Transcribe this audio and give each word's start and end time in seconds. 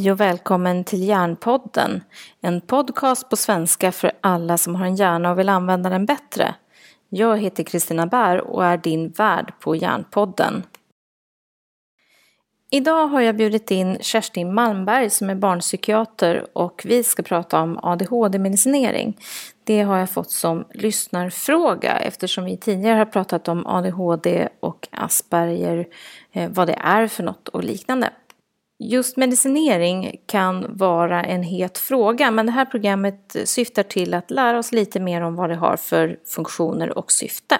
Hej 0.00 0.12
och 0.12 0.20
välkommen 0.20 0.84
till 0.84 1.08
Hjärnpodden. 1.08 2.04
En 2.40 2.60
podcast 2.60 3.30
på 3.30 3.36
svenska 3.36 3.92
för 3.92 4.12
alla 4.20 4.58
som 4.58 4.74
har 4.74 4.86
en 4.86 4.96
hjärna 4.96 5.30
och 5.30 5.38
vill 5.38 5.48
använda 5.48 5.90
den 5.90 6.06
bättre. 6.06 6.54
Jag 7.08 7.38
heter 7.38 7.64
Kristina 7.64 8.06
Bär 8.06 8.40
och 8.40 8.64
är 8.64 8.76
din 8.76 9.08
värd 9.08 9.52
på 9.60 9.76
Hjärnpodden. 9.76 10.62
Idag 12.70 13.06
har 13.06 13.20
jag 13.20 13.36
bjudit 13.36 13.70
in 13.70 13.98
Kerstin 14.00 14.54
Malmberg 14.54 15.10
som 15.10 15.30
är 15.30 15.34
barnpsykiater 15.34 16.46
och 16.52 16.82
vi 16.84 17.02
ska 17.04 17.22
prata 17.22 17.60
om 17.60 17.78
ADHD-medicinering. 17.82 19.18
Det 19.64 19.82
har 19.82 19.98
jag 19.98 20.10
fått 20.10 20.30
som 20.30 20.64
lyssnarfråga 20.74 21.98
eftersom 21.98 22.44
vi 22.44 22.56
tidigare 22.56 22.98
har 22.98 23.06
pratat 23.06 23.48
om 23.48 23.66
ADHD 23.66 24.48
och 24.60 24.88
Asperger, 24.90 25.86
eh, 26.32 26.50
vad 26.50 26.66
det 26.66 26.78
är 26.80 27.06
för 27.06 27.22
något 27.22 27.48
och 27.48 27.64
liknande. 27.64 28.10
Just 28.82 29.16
medicinering 29.16 30.20
kan 30.26 30.76
vara 30.76 31.24
en 31.24 31.42
het 31.42 31.78
fråga 31.78 32.30
men 32.30 32.46
det 32.46 32.52
här 32.52 32.64
programmet 32.64 33.36
syftar 33.44 33.82
till 33.82 34.14
att 34.14 34.30
lära 34.30 34.58
oss 34.58 34.72
lite 34.72 35.00
mer 35.00 35.20
om 35.20 35.36
vad 35.36 35.50
det 35.50 35.56
har 35.56 35.76
för 35.76 36.18
funktioner 36.26 36.98
och 36.98 37.12
syfte. 37.12 37.58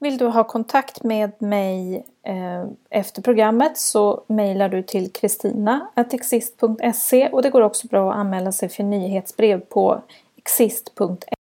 Vill 0.00 0.18
du 0.18 0.26
ha 0.26 0.44
kontakt 0.44 1.02
med 1.02 1.42
mig 1.42 2.06
eh, 2.26 2.66
efter 2.90 3.22
programmet 3.22 3.78
så 3.78 4.24
mejlar 4.26 4.68
du 4.68 4.82
till 4.82 5.12
kristina.exist.se 5.12 7.28
och 7.28 7.42
det 7.42 7.50
går 7.50 7.60
också 7.60 7.86
bra 7.86 8.12
att 8.12 8.18
anmäla 8.18 8.52
sig 8.52 8.68
för 8.68 8.82
nyhetsbrev 8.82 9.60
på 9.60 10.02
exist.se. 10.36 11.34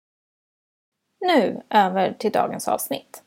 Nu 1.27 1.62
över 1.70 2.16
till 2.19 2.33
dagens 2.33 2.69
avsnitt. 2.69 3.22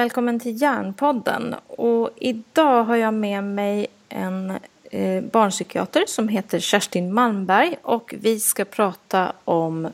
Välkommen 0.00 0.40
till 0.40 0.62
Hjärnpodden. 0.62 1.54
Och 1.66 2.10
idag 2.16 2.84
har 2.84 2.96
jag 2.96 3.14
med 3.14 3.44
mig 3.44 3.86
en 4.08 4.58
eh, 4.90 5.24
barnpsykiater 5.24 6.04
som 6.06 6.28
heter 6.28 6.60
Kerstin 6.60 7.14
Malmberg 7.14 7.76
och 7.82 8.14
vi 8.20 8.40
ska 8.40 8.64
prata 8.64 9.32
om 9.44 9.84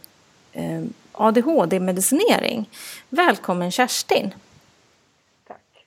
eh, 0.53 0.83
ADHD-medicinering. 1.13 2.71
Välkommen 3.09 3.71
Kerstin! 3.71 4.35
Tack! 5.47 5.87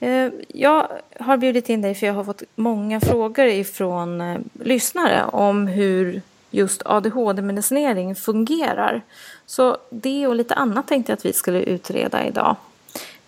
Eh, 0.00 0.30
jag 0.48 0.88
har 1.20 1.36
bjudit 1.36 1.68
in 1.68 1.82
dig 1.82 1.94
för 1.94 2.06
jag 2.06 2.14
har 2.14 2.24
fått 2.24 2.42
många 2.54 3.00
frågor 3.00 3.46
ifrån 3.46 4.20
eh, 4.20 4.38
lyssnare 4.52 5.24
om 5.24 5.66
hur 5.66 6.22
just 6.50 6.82
ADHD-medicinering 6.84 8.14
fungerar. 8.14 9.02
Så 9.46 9.76
det 9.90 10.26
och 10.26 10.34
lite 10.34 10.54
annat 10.54 10.88
tänkte 10.88 11.12
jag 11.12 11.16
att 11.16 11.24
vi 11.24 11.32
skulle 11.32 11.62
utreda 11.62 12.26
idag. 12.26 12.56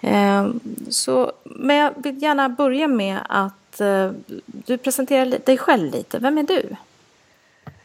Ehm, 0.06 0.60
så, 0.90 1.32
men 1.44 1.76
jag 1.76 1.92
vill 1.96 2.22
gärna 2.22 2.48
börja 2.48 2.88
med 2.88 3.18
att 3.28 3.80
eh, 3.80 4.10
du 4.46 4.78
presenterar 4.78 5.38
dig 5.46 5.58
själv 5.58 5.92
lite. 5.92 6.18
Vem 6.18 6.38
är 6.38 6.42
du? 6.42 6.76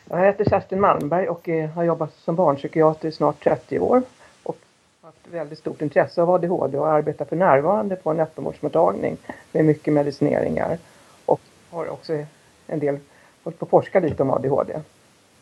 Jag 0.10 0.26
heter 0.26 0.46
Kerstin 0.46 0.82
Malmberg 0.82 1.28
och 1.28 1.50
har 1.76 1.84
jobbat 1.84 2.14
som 2.16 2.36
barnpsykiater 2.36 3.08
i 3.08 3.12
snart 3.12 3.44
30 3.44 3.80
år 3.80 4.02
och 4.44 4.58
haft 5.02 5.28
väldigt 5.32 5.60
stort 5.60 5.82
intresse 5.82 6.22
av 6.22 6.30
ADHD 6.30 6.78
och 6.78 6.88
arbetar 6.88 7.26
för 7.26 7.36
närvarande 7.36 7.96
på 7.96 8.12
en 8.12 8.20
öppenvårdsmottagning 8.20 9.18
med 9.52 9.66
mycket 9.66 9.94
medicineringar 9.94 10.78
och 11.26 11.42
har 11.70 11.90
också 11.90 12.14
en 12.68 12.80
del 12.80 12.98
hållit 13.44 13.60
på 13.60 13.66
att 13.66 13.70
forska 13.70 14.00
lite 14.00 14.24
om 14.24 14.32
ADHD. 14.32 14.80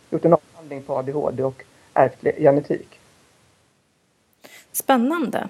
Gjort 0.09 0.25
en 0.25 0.33
avhandling 0.33 0.83
på 0.83 0.97
ADHD 0.97 1.44
och 1.44 1.63
ärftlig 1.94 2.35
genetik. 2.38 2.99
Spännande. 4.71 5.47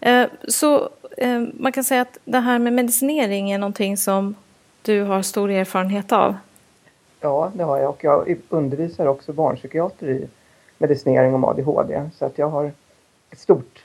Eh, 0.00 0.26
så 0.48 0.88
eh, 1.16 1.42
man 1.54 1.72
kan 1.72 1.84
säga 1.84 2.00
att 2.00 2.18
det 2.24 2.38
här 2.38 2.58
med 2.58 2.72
medicinering 2.72 3.50
är 3.50 3.58
någonting 3.58 3.96
som 3.96 4.34
du 4.82 5.02
har 5.02 5.22
stor 5.22 5.50
erfarenhet 5.50 6.12
av? 6.12 6.36
Ja, 7.20 7.52
det 7.54 7.64
har 7.64 7.78
jag 7.78 7.90
och 7.90 8.04
jag 8.04 8.36
undervisar 8.48 9.06
också 9.06 9.32
barnpsykiater 9.32 10.08
i 10.08 10.28
medicinering 10.78 11.34
om 11.34 11.44
ADHD. 11.44 12.10
Så 12.18 12.24
att 12.24 12.38
jag 12.38 12.48
har 12.48 12.72
ett 13.30 13.38
stort, 13.38 13.84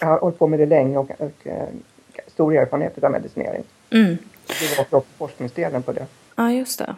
jag 0.00 0.06
har 0.06 0.18
hållit 0.18 0.38
på 0.38 0.46
med 0.46 0.58
det 0.58 0.66
länge 0.66 0.98
och, 0.98 1.10
och 1.18 1.46
eh, 1.46 1.68
stor 2.26 2.56
erfarenhet 2.56 3.04
av 3.04 3.10
medicinering. 3.10 3.62
Mm. 3.90 4.18
Det 4.46 4.76
var 4.76 4.98
också 4.98 5.10
forskningsdelen 5.18 5.82
på 5.82 5.92
det. 5.92 6.06
Ja, 6.36 6.52
just 6.52 6.78
det. 6.78 6.94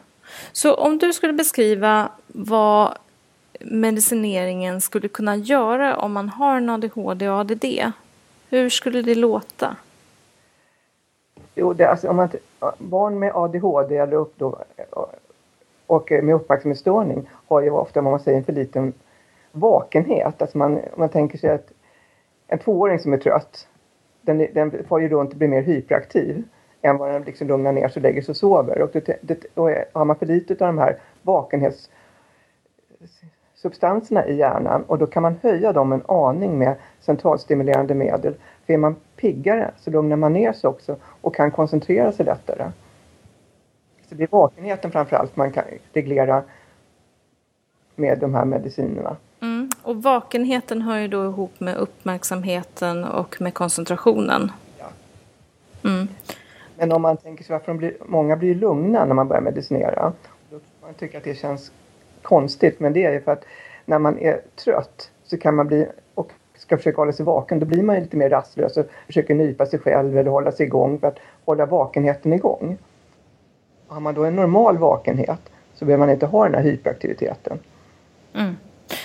Så 0.53 0.75
om 0.75 0.99
du 0.99 1.13
skulle 1.13 1.33
beskriva 1.33 2.09
vad 2.27 2.99
medicineringen 3.61 4.81
skulle 4.81 5.09
kunna 5.09 5.37
göra 5.37 5.97
om 5.97 6.13
man 6.13 6.29
har 6.29 6.57
en 6.57 6.71
ADHD 6.71 7.29
och 7.29 7.39
ADD, 7.39 7.65
hur 8.51 8.69
skulle 8.69 9.03
det 9.03 9.15
låta? 9.15 9.77
Jo, 11.55 11.73
det, 11.73 11.85
alltså, 11.85 12.09
om 12.09 12.17
man, 12.17 12.29
barn 12.79 13.19
med 13.19 13.33
ADHD 13.35 13.97
eller 13.97 14.17
upp 14.17 14.35
då, 14.37 14.59
och 15.87 16.11
med 16.11 16.35
uppmärksamhetsstörning 16.35 17.31
har 17.49 17.61
ju 17.61 17.71
ofta, 17.71 18.01
vad 18.01 18.11
man 18.11 18.21
säger, 18.21 18.39
en 18.39 18.45
för 18.45 18.53
liten 18.53 18.93
vakenhet. 19.53 20.43
Alltså 20.43 20.59
man, 20.59 20.81
man 20.97 21.09
tänker 21.09 21.39
sig 21.39 21.51
att 21.51 21.73
en 22.47 22.59
tvååring 22.59 22.99
som 22.99 23.13
är 23.13 23.19
trött, 23.19 23.69
den, 24.21 24.47
den 24.53 24.85
får 24.89 25.01
ju 25.01 25.09
runt 25.09 25.31
och 25.31 25.37
blir 25.37 25.49
mer 25.49 25.63
hyperaktiv 25.63 26.45
än 26.83 26.97
vad 26.97 27.13
den 27.13 27.23
liksom 27.23 27.49
lugnar 27.49 27.73
ner 27.73 27.89
sig 27.89 28.01
och 28.01 28.03
lägger 28.03 28.23
sig 28.23 28.33
och 28.33 28.37
sover. 28.37 28.81
Och, 28.81 28.91
det, 28.93 29.19
det, 29.21 29.45
och 29.55 29.71
har 29.93 30.05
man 30.05 30.17
för 30.17 30.27
lite 30.27 30.53
av 30.53 30.59
de 30.59 30.79
här 30.79 30.99
vakenhets 31.23 31.91
substanserna 33.63 34.27
i 34.27 34.37
hjärnan 34.37 34.83
och 34.83 34.99
då 34.99 35.07
kan 35.07 35.23
man 35.23 35.37
höja 35.43 35.73
dem 35.73 35.93
en 35.93 36.03
aning 36.09 36.59
med 36.59 36.77
centralstimulerande 37.01 37.95
medel. 37.95 38.35
För 38.67 38.73
är 38.73 38.79
man 38.79 38.97
piggare 39.17 39.71
så 39.79 39.91
lugnar 39.91 40.17
man 40.17 40.33
ner 40.33 40.53
sig 40.53 40.69
också 40.69 40.97
och 41.03 41.35
kan 41.35 41.51
koncentrera 41.51 42.13
sig 42.13 42.27
lättare. 42.27 42.71
Så 44.09 44.15
det 44.15 44.23
är 44.23 44.29
vakenheten 44.31 44.91
framförallt 44.91 45.37
man 45.37 45.53
kan 45.53 45.65
reglera 45.93 46.43
med 47.97 48.19
de 48.19 48.35
här 48.35 48.45
medicinerna. 48.45 49.17
Mm. 49.41 49.71
Och 49.83 50.03
vakenheten 50.03 50.83
hör 50.83 50.99
ju 50.99 51.09
då 51.09 51.25
ihop 51.25 51.61
med 51.61 51.77
uppmärksamheten 51.77 53.05
och 53.05 53.41
med 53.41 53.55
koncentrationen. 53.55 54.53
Ja. 54.79 54.87
Mm. 55.91 56.09
Men 56.79 56.93
om 56.93 57.03
man 57.03 57.17
tänker 57.17 57.45
sig 57.45 57.53
varför 57.53 57.75
blir, 57.75 57.97
många 58.07 58.37
blir 58.37 58.55
lugna 58.55 59.05
när 59.05 59.15
man 59.15 59.29
börjar 59.29 59.43
medicinera. 59.43 60.13
Då 60.51 60.61
man 60.83 60.95
tycker 60.95 61.19
att 61.19 61.25
det 61.25 61.35
känns 61.35 61.73
konstigt 62.23 62.81
men 62.81 62.93
det 62.93 63.05
är 63.05 63.13
ju 63.13 63.21
för 63.21 63.33
att 63.33 63.45
när 63.85 63.99
man 63.99 64.19
är 64.19 64.41
trött 64.65 65.11
så 65.25 65.39
kan 65.39 65.55
man 65.55 65.67
bli 65.67 65.87
och 66.15 66.33
ska 66.55 66.77
försöka 66.77 66.97
hålla 66.97 67.13
sig 67.13 67.27
vaken 67.27 67.61
då 67.61 67.67
blir 67.67 67.83
man 67.83 67.97
lite 67.97 68.17
mer 68.17 68.31
rastlös 68.31 68.77
och 68.77 68.87
försöker 69.07 69.35
nypa 69.35 69.67
sig 69.67 69.79
själv 69.79 70.19
eller 70.19 70.31
hålla 70.31 70.53
sig 70.53 70.67
igång 70.67 70.99
för 70.99 71.07
att 71.07 71.19
hålla 71.45 71.67
vakenheten 71.67 72.33
igång. 72.33 72.79
Och 73.87 73.95
har 73.95 74.01
man 74.01 74.15
då 74.15 74.25
en 74.25 74.37
normal 74.37 74.79
vakenhet 74.79 75.41
så 75.75 75.85
behöver 75.85 76.07
man 76.07 76.15
inte 76.15 76.27
ha 76.27 76.45
den 76.45 76.55
här 76.55 76.63
hyperaktiviteten. 76.63 77.59
Mm. 78.35 78.57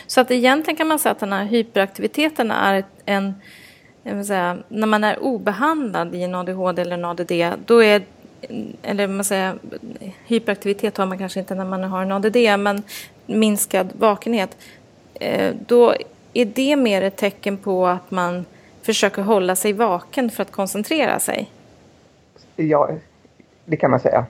Så 0.08 0.22
att 0.22 0.32
egentligen 0.32 0.78
kan 0.78 0.88
man 0.88 1.00
säga 1.00 1.12
att 1.12 1.20
den 1.20 1.34
här 1.34 1.46
hyperaktiviteten 1.46 2.52
är 2.52 2.84
en, 3.06 3.34
säga, 4.26 4.58
när 4.68 4.88
man 4.88 5.04
är 5.04 5.24
obehandlad 5.24 6.16
i 6.16 6.24
en 6.24 6.36
ADHD 6.36 6.82
eller 6.82 6.98
en 6.98 7.06
ADD, 7.06 7.32
då 7.66 7.84
är 7.84 8.02
eller 8.84 9.08
man 9.08 9.26
säger, 9.26 9.56
hyperaktivitet 10.26 10.98
har 10.98 11.06
man 11.06 11.18
kanske 11.18 11.40
inte 11.40 11.56
när 11.56 11.66
man 11.66 11.84
har 11.84 12.02
en 12.02 12.12
ADD, 12.12 12.38
men 12.60 12.84
minskad 13.26 13.94
vakenhet, 14.00 14.58
eh, 15.14 15.56
då 15.68 15.94
är 16.34 16.46
det 16.46 16.76
mer 16.76 17.02
ett 17.02 17.16
tecken 17.16 17.58
på 17.58 17.88
att 17.88 18.12
man 18.12 18.46
försöker 18.82 19.22
hålla 19.22 19.56
sig 19.56 19.74
vaken 19.74 20.30
för 20.30 20.42
att 20.42 20.52
koncentrera 20.52 21.20
sig? 21.20 21.52
Ja, 22.56 22.90
det 23.66 23.78
kan 23.78 23.92
man 23.92 24.00
säga. 24.00 24.26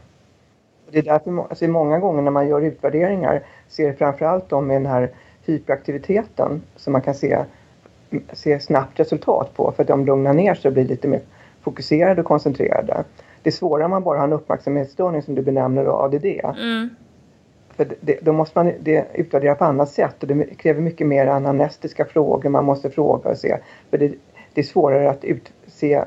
Det 0.92 0.98
är 0.98 1.04
därför 1.04 1.40
alltså 1.50 1.68
många 1.68 2.00
gånger 2.00 2.22
när 2.22 2.32
man 2.32 2.48
gör 2.48 2.62
utvärderingar 2.62 3.44
ser 3.70 3.94
framförallt 3.94 4.50
de 4.50 4.68
med 4.68 4.76
den 4.76 4.86
här 4.86 5.10
hyperaktiviteten 5.46 6.62
som 6.76 6.94
man 6.94 7.02
kan 7.02 7.16
se, 7.16 7.44
se 8.34 8.60
snabbt 8.60 9.00
resultat 9.00 9.54
på 9.56 9.72
för 9.72 9.84
att 9.84 9.88
de 9.88 10.06
lugnar 10.06 10.34
ner 10.34 10.56
sig 10.56 10.70
och 10.70 10.74
blir 10.74 10.86
lite 10.86 11.08
mer 11.08 11.22
fokuserade 11.62 12.22
och 12.22 12.28
koncentrerade. 12.28 13.04
Det 13.46 13.50
är 13.50 13.52
svårare 13.52 13.86
om 13.86 13.92
man 13.92 14.04
bara 14.04 14.18
har 14.18 14.28
en 14.28 14.34
uppmärksamhetsstörning 14.34 15.22
som 15.22 15.36
du 15.36 15.42
benämner 15.42 15.88
och 15.88 16.04
ADD. 16.04 16.26
Mm. 16.26 16.90
För 17.76 17.88
det, 18.02 18.20
då 18.22 18.34
måste 18.34 18.60
man 18.60 18.74
det 18.80 19.06
utvärdera 19.14 19.56
på 19.56 19.66
annat 19.66 19.90
sätt 19.90 20.24
och 20.24 20.28
det 20.28 20.46
kräver 20.46 20.82
mycket 20.82 21.08
mer 21.08 21.28
anamnestiska 21.28 22.06
frågor 22.06 22.50
man 22.50 22.66
måste 22.66 22.90
fråga 22.90 23.30
och 23.30 23.38
se. 23.38 23.58
För 23.90 23.98
det, 23.98 24.14
det 24.54 24.62
är 24.62 24.66
svårare 24.66 25.10
att 25.10 25.24
utse 25.24 26.06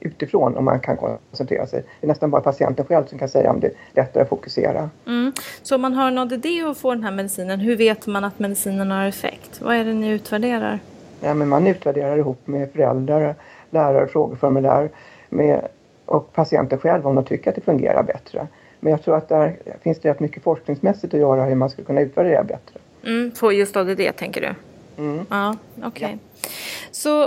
utifrån 0.00 0.56
om 0.56 0.64
man 0.64 0.80
kan 0.80 0.96
koncentrera 0.96 1.66
sig. 1.66 1.84
Det 2.00 2.06
är 2.06 2.08
nästan 2.08 2.30
bara 2.30 2.42
patienten 2.42 2.86
själv 2.86 3.06
som 3.06 3.18
kan 3.18 3.28
säga 3.28 3.50
om 3.50 3.60
det 3.60 3.66
är 3.66 3.72
lättare 3.92 4.22
att 4.22 4.28
fokusera. 4.28 4.90
Mm. 5.06 5.32
Så 5.62 5.74
om 5.74 5.82
man 5.82 5.94
har 5.94 6.08
en 6.08 6.18
ADD 6.18 6.46
och 6.70 6.76
får 6.76 6.94
den 6.94 7.04
här 7.04 7.12
medicinen, 7.12 7.60
hur 7.60 7.76
vet 7.76 8.06
man 8.06 8.24
att 8.24 8.38
medicinen 8.38 8.90
har 8.90 9.06
effekt? 9.06 9.60
Vad 9.60 9.76
är 9.76 9.84
det 9.84 9.92
ni 9.94 10.08
utvärderar? 10.10 10.78
Ja, 11.20 11.34
men 11.34 11.48
man 11.48 11.66
utvärderar 11.66 12.16
ihop 12.16 12.46
med 12.46 12.72
föräldrar, 12.72 13.34
lärare, 13.70 14.06
frågeformulär 14.06 14.90
med, 15.28 15.68
och 16.08 16.32
patienten 16.32 16.78
själv 16.78 17.06
om 17.06 17.14
de 17.14 17.24
tycker 17.24 17.50
att 17.50 17.54
det 17.54 17.60
fungerar 17.60 18.02
bättre. 18.02 18.46
Men 18.80 18.90
jag 18.90 19.02
tror 19.02 19.16
att 19.16 19.28
där 19.28 19.56
finns 19.82 20.00
det 20.00 20.10
rätt 20.10 20.20
mycket 20.20 20.42
forskningsmässigt 20.42 21.14
att 21.14 21.20
göra 21.20 21.44
hur 21.44 21.54
man 21.54 21.70
ska 21.70 21.84
kunna 21.84 22.00
utvärdera 22.00 22.44
bättre. 22.44 22.80
Mm, 23.04 23.30
på 23.30 23.52
just 23.52 23.76
ADD 23.76 24.00
tänker 24.16 24.40
du? 24.40 24.54
Mm. 25.02 25.26
Ja, 25.30 25.56
okej. 25.76 25.88
Okay. 25.88 26.10
Ja. 26.12 26.48
Så 26.90 27.24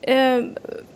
eh, 0.00 0.44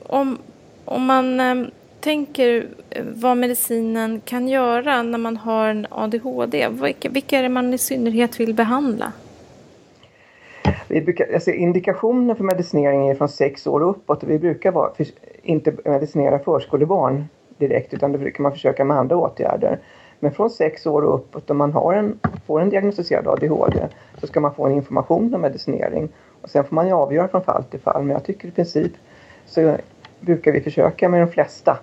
om, 0.03 0.39
om 0.85 1.05
man 1.05 1.41
eh, 1.41 1.67
tänker 2.01 2.67
vad 3.15 3.37
medicinen 3.37 4.21
kan 4.25 4.49
göra 4.49 5.03
när 5.03 5.19
man 5.19 5.37
har 5.37 5.69
en 5.69 5.87
ADHD, 5.91 6.69
vilka, 6.69 7.09
vilka 7.09 7.39
är 7.39 7.43
det 7.43 7.49
man 7.49 7.75
i 7.75 7.79
synnerhet 7.79 8.41
vill 8.41 8.55
behandla? 8.55 9.13
Vi 10.95 11.01
brukar, 11.01 11.35
alltså 11.35 11.51
indikationen 11.51 12.37
för 12.37 12.45
medicinering 12.45 13.09
är 13.09 13.15
från 13.15 13.29
sex 13.29 13.67
år 13.67 13.83
och 13.83 13.91
uppåt 13.91 14.23
och 14.23 14.31
vi 14.31 14.39
brukar 14.39 14.73
vara, 14.73 14.95
för, 14.95 15.07
inte 15.43 15.75
medicinera 15.85 16.39
förskolebarn 16.39 17.25
direkt 17.59 17.95
utan 17.95 18.13
då 18.13 18.19
brukar 18.19 18.43
man 18.43 18.53
försöka 18.53 18.85
med 18.85 18.97
andra 18.97 19.17
åtgärder. 19.17 19.79
Men 20.21 20.33
från 20.33 20.51
sex 20.51 20.87
år 20.87 21.03
och 21.03 21.15
uppåt 21.15 21.51
om 21.51 21.57
man 21.57 21.73
har 21.73 21.95
en, 21.95 22.19
får 22.47 22.61
en 22.61 22.71
diagnostiserad 22.71 23.29
ADHD 23.29 23.89
så 24.21 24.27
ska 24.27 24.41
man 24.41 24.55
få 24.55 24.67
en 24.67 24.73
information 24.73 25.35
om 25.35 25.41
medicinering. 25.41 26.09
Och 26.43 26.51
sen 26.51 26.65
får 26.65 26.75
man 26.75 26.87
ju 26.87 26.93
avgöra 26.93 27.29
från 27.29 27.43
fall 27.43 27.65
till 27.65 27.81
fall 27.81 28.03
men 28.03 28.11
jag 28.11 28.25
tycker 28.25 28.49
i 28.49 28.51
princip 28.51 28.93
så 29.47 29.77
brukar 30.21 30.53
vi 30.53 30.61
försöka 30.61 31.09
med 31.09 31.21
de 31.21 31.29
flesta 31.29 31.79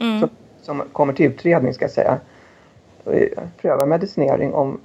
mm. 0.00 0.20
som, 0.20 0.28
som 0.60 0.82
kommer 0.92 1.12
till 1.12 1.26
utredning 1.26 1.74
ska 1.74 1.84
jag 1.84 1.92
säga 1.92 2.18
pröva 3.60 3.86
medicinering 3.86 4.54
om 4.54 4.80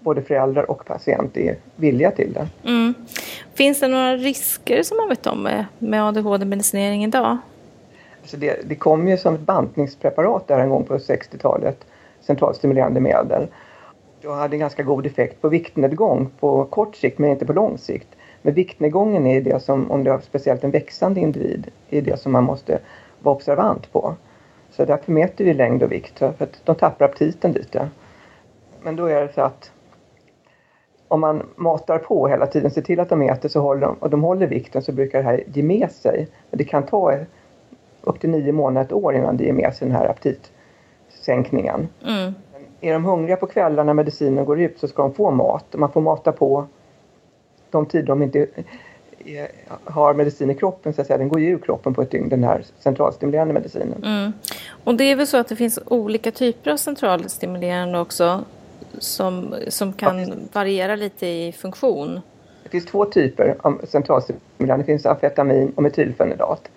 både 0.00 0.22
föräldrar 0.22 0.70
och 0.70 0.84
patient 0.86 1.36
är 1.36 1.56
villiga 1.76 2.10
till 2.10 2.32
det. 2.32 2.48
Mm. 2.68 2.94
Finns 3.54 3.80
det 3.80 3.88
några 3.88 4.16
risker 4.16 4.82
som 4.82 4.96
man 4.96 5.08
vet 5.08 5.26
om 5.26 5.42
med, 5.42 5.64
med 5.78 6.04
ADHD-medicinering 6.04 7.04
idag? 7.04 7.38
Alltså 8.20 8.36
det, 8.36 8.68
det 8.68 8.74
kom 8.74 9.08
ju 9.08 9.16
som 9.16 9.34
ett 9.34 9.40
bantningspreparat 9.40 10.48
där 10.48 10.58
en 10.58 10.70
gång 10.70 10.84
på 10.84 10.98
60-talet, 10.98 11.84
centralstimulerande 12.20 13.00
medel. 13.00 13.46
Det 14.22 14.28
hade 14.28 14.56
ganska 14.56 14.82
god 14.82 15.06
effekt 15.06 15.40
på 15.40 15.48
viktnedgång 15.48 16.30
på 16.40 16.64
kort 16.64 16.96
sikt 16.96 17.18
men 17.18 17.30
inte 17.30 17.46
på 17.46 17.52
lång 17.52 17.78
sikt. 17.78 18.08
Men 18.42 18.54
viktnedgången 18.54 19.26
är 19.26 19.40
det 19.40 19.62
som, 19.62 19.90
om 19.90 20.04
du 20.04 20.10
har 20.10 20.20
speciellt 20.20 20.64
en 20.64 20.70
växande 20.70 21.20
individ, 21.20 21.70
är 21.90 22.02
det 22.02 22.20
som 22.20 22.32
man 22.32 22.44
måste 22.44 22.78
vara 23.20 23.34
observant 23.34 23.92
på. 23.92 24.14
Så 24.70 24.84
därför 24.84 25.12
mäter 25.12 25.44
vi 25.44 25.54
längd 25.54 25.82
och 25.82 25.92
vikt 25.92 26.18
för 26.18 26.34
att 26.38 26.60
de 26.64 26.74
tappar 26.74 27.04
aptiten 27.04 27.52
lite. 27.52 27.88
Men 28.82 28.96
då 28.96 29.06
är 29.06 29.20
det 29.20 29.32
så 29.34 29.40
att 29.40 29.72
om 31.10 31.20
man 31.20 31.42
matar 31.56 31.98
på 31.98 32.28
hela 32.28 32.46
tiden, 32.46 32.70
ser 32.70 32.82
till 32.82 33.00
att 33.00 33.08
de 33.08 33.22
äter 33.22 33.48
så 33.48 33.60
håller 33.60 33.80
de, 33.80 33.96
och 34.00 34.10
de 34.10 34.22
håller 34.22 34.46
vikten 34.46 34.82
så 34.82 34.92
brukar 34.92 35.18
det 35.18 35.24
här 35.24 35.44
ge 35.46 35.62
med 35.62 35.90
sig. 35.90 36.28
Men 36.50 36.58
det 36.58 36.64
kan 36.64 36.82
ta 36.82 37.14
upp 38.00 38.20
till 38.20 38.30
nio 38.30 38.52
månader, 38.52 38.86
ett 38.86 38.92
år 38.92 39.14
innan 39.14 39.36
det 39.36 39.44
ger 39.44 39.52
med 39.52 39.74
sig 39.74 39.88
den 39.88 39.96
här 39.96 40.08
aptitsänkningen. 40.08 41.88
Mm. 42.06 42.34
Är 42.80 42.92
de 42.92 43.04
hungriga 43.04 43.36
på 43.36 43.46
kvällarna 43.46 43.82
när 43.82 43.94
medicinen 43.94 44.44
går 44.44 44.60
ut 44.60 44.78
så 44.78 44.88
ska 44.88 45.02
de 45.02 45.14
få 45.14 45.30
mat. 45.30 45.64
Man 45.72 45.92
får 45.92 46.00
mata 46.00 46.32
på 46.32 46.66
de 47.70 47.86
tider 47.86 48.06
de 48.06 48.22
inte 48.22 48.46
är, 49.24 49.48
har 49.84 50.14
medicin 50.14 50.50
i 50.50 50.54
kroppen, 50.54 50.92
så 50.92 51.00
att 51.00 51.06
säga. 51.06 51.18
den 51.18 51.28
går 51.28 51.40
ju 51.40 51.48
ur 51.48 51.58
kroppen 51.58 51.94
på 51.94 52.02
ett 52.02 52.10
dygn, 52.10 52.28
den 52.28 52.44
här 52.44 52.64
centralstimulerande 52.78 53.54
medicinen. 53.54 54.04
Mm. 54.04 54.32
Och 54.84 54.94
det 54.94 55.04
är 55.04 55.16
väl 55.16 55.26
så 55.26 55.36
att 55.36 55.48
det 55.48 55.56
finns 55.56 55.78
olika 55.86 56.30
typer 56.30 56.70
av 56.70 56.76
centralstimulerande 56.76 58.00
också? 58.00 58.44
Som, 58.98 59.54
som 59.68 59.92
kan 59.92 60.18
ja, 60.18 60.34
variera 60.52 60.96
lite 60.96 61.26
i 61.26 61.52
funktion? 61.52 62.20
Det 62.62 62.68
finns 62.68 62.86
två 62.86 63.04
typer 63.04 63.56
av 63.60 63.80
centralstimulerande. 63.88 64.82
Det 64.82 64.86
finns 64.86 65.06
amfetamin 65.06 65.72
och 65.76 65.82
metylfenidat. 65.82 66.70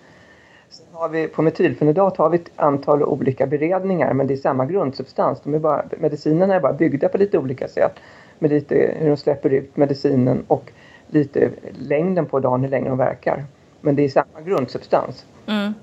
Sen 0.70 0.86
har 0.92 1.08
vi, 1.08 1.28
på 1.28 1.42
metylfenidat 1.42 2.16
har 2.16 2.30
vi 2.30 2.36
ett 2.36 2.50
antal 2.56 3.02
olika 3.02 3.46
beredningar 3.46 4.14
men 4.14 4.26
det 4.26 4.34
är 4.34 4.38
samma 4.38 4.66
grundsubstans. 4.66 5.40
De 5.44 5.54
är 5.54 5.58
bara, 5.58 5.84
medicinerna 5.98 6.54
är 6.54 6.60
bara 6.60 6.72
byggda 6.72 7.08
på 7.08 7.18
lite 7.18 7.38
olika 7.38 7.68
sätt. 7.68 7.92
Med 8.38 8.50
lite 8.50 8.94
hur 8.98 9.08
de 9.08 9.16
släpper 9.16 9.50
ut 9.50 9.76
medicinen 9.76 10.44
och 10.48 10.72
lite 11.08 11.50
längden 11.78 12.26
på 12.26 12.40
dagen, 12.40 12.62
hur 12.62 12.68
länge 12.68 12.88
de 12.88 12.98
verkar. 12.98 13.44
Men 13.80 13.96
det 13.96 14.04
är 14.04 14.08
samma 14.08 14.40
grundsubstans. 14.44 15.26
Mm. 15.46 15.74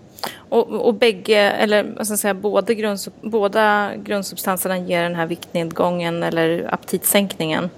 Och, 0.52 0.88
och 0.88 0.94
bägge, 0.94 1.40
eller 1.40 1.94
vad 1.98 2.08
ska 2.08 2.18
säga, 2.18 2.34
både 2.34 2.76
grunds, 2.76 3.10
båda 3.22 3.92
grundsubstanserna 3.96 4.78
ger 4.78 5.04
den 5.04 5.16
här 5.16 5.26
viktnedgången 5.26 6.24
eller 6.24 6.74
aptitsänkningen? 6.74 7.70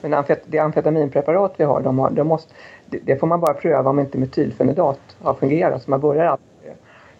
Men 0.00 0.14
amfet, 0.14 0.42
det 0.46 0.58
amfetaminpreparat 0.58 1.54
vi 1.56 1.64
har, 1.64 1.80
de 1.80 1.98
har 1.98 2.10
de 2.10 2.26
måste, 2.26 2.54
det, 2.86 3.16
får 3.16 3.26
man 3.26 3.40
bara 3.40 3.54
pröva 3.54 3.90
om 3.90 3.98
inte 3.98 4.18
metylfenidat 4.18 5.00
har 5.22 5.34
fungerat. 5.34 5.82
Så 5.82 5.90
man 5.90 6.00
börjar 6.00 6.24
alltid 6.24 6.48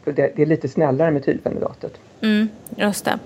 för 0.04 0.12
det, 0.12 0.32
det 0.36 0.42
är 0.42 0.46
lite 0.46 0.68
snällare 0.68 1.10
metylfenidatet. 1.10 1.92
Mm, 2.20 2.48
just 2.76 3.04
det. 3.04 3.18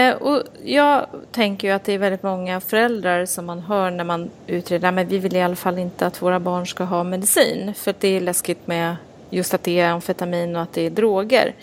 Eh, 0.00 0.14
och 0.14 0.42
jag 0.64 1.06
tänker 1.30 1.68
ju 1.68 1.74
att 1.74 1.84
det 1.84 1.92
är 1.92 1.98
väldigt 1.98 2.22
många 2.22 2.60
föräldrar 2.60 3.26
som 3.26 3.46
man 3.46 3.60
hör 3.60 3.90
när 3.90 4.04
man 4.04 4.30
utreder, 4.46 4.92
men 4.92 5.08
vi 5.08 5.18
vill 5.18 5.36
i 5.36 5.42
alla 5.42 5.56
fall 5.56 5.78
inte 5.78 6.06
att 6.06 6.22
våra 6.22 6.40
barn 6.40 6.66
ska 6.66 6.84
ha 6.84 7.04
medicin 7.04 7.74
för 7.74 7.90
att 7.90 8.00
det 8.00 8.08
är 8.08 8.20
läskigt 8.20 8.66
med 8.66 8.96
just 9.32 9.54
att 9.54 9.62
det 9.62 9.80
är 9.80 9.90
amfetamin 9.90 10.56
och 10.56 10.62
att 10.62 10.72
det 10.72 10.86
är 10.86 10.90
droger. 10.90 11.54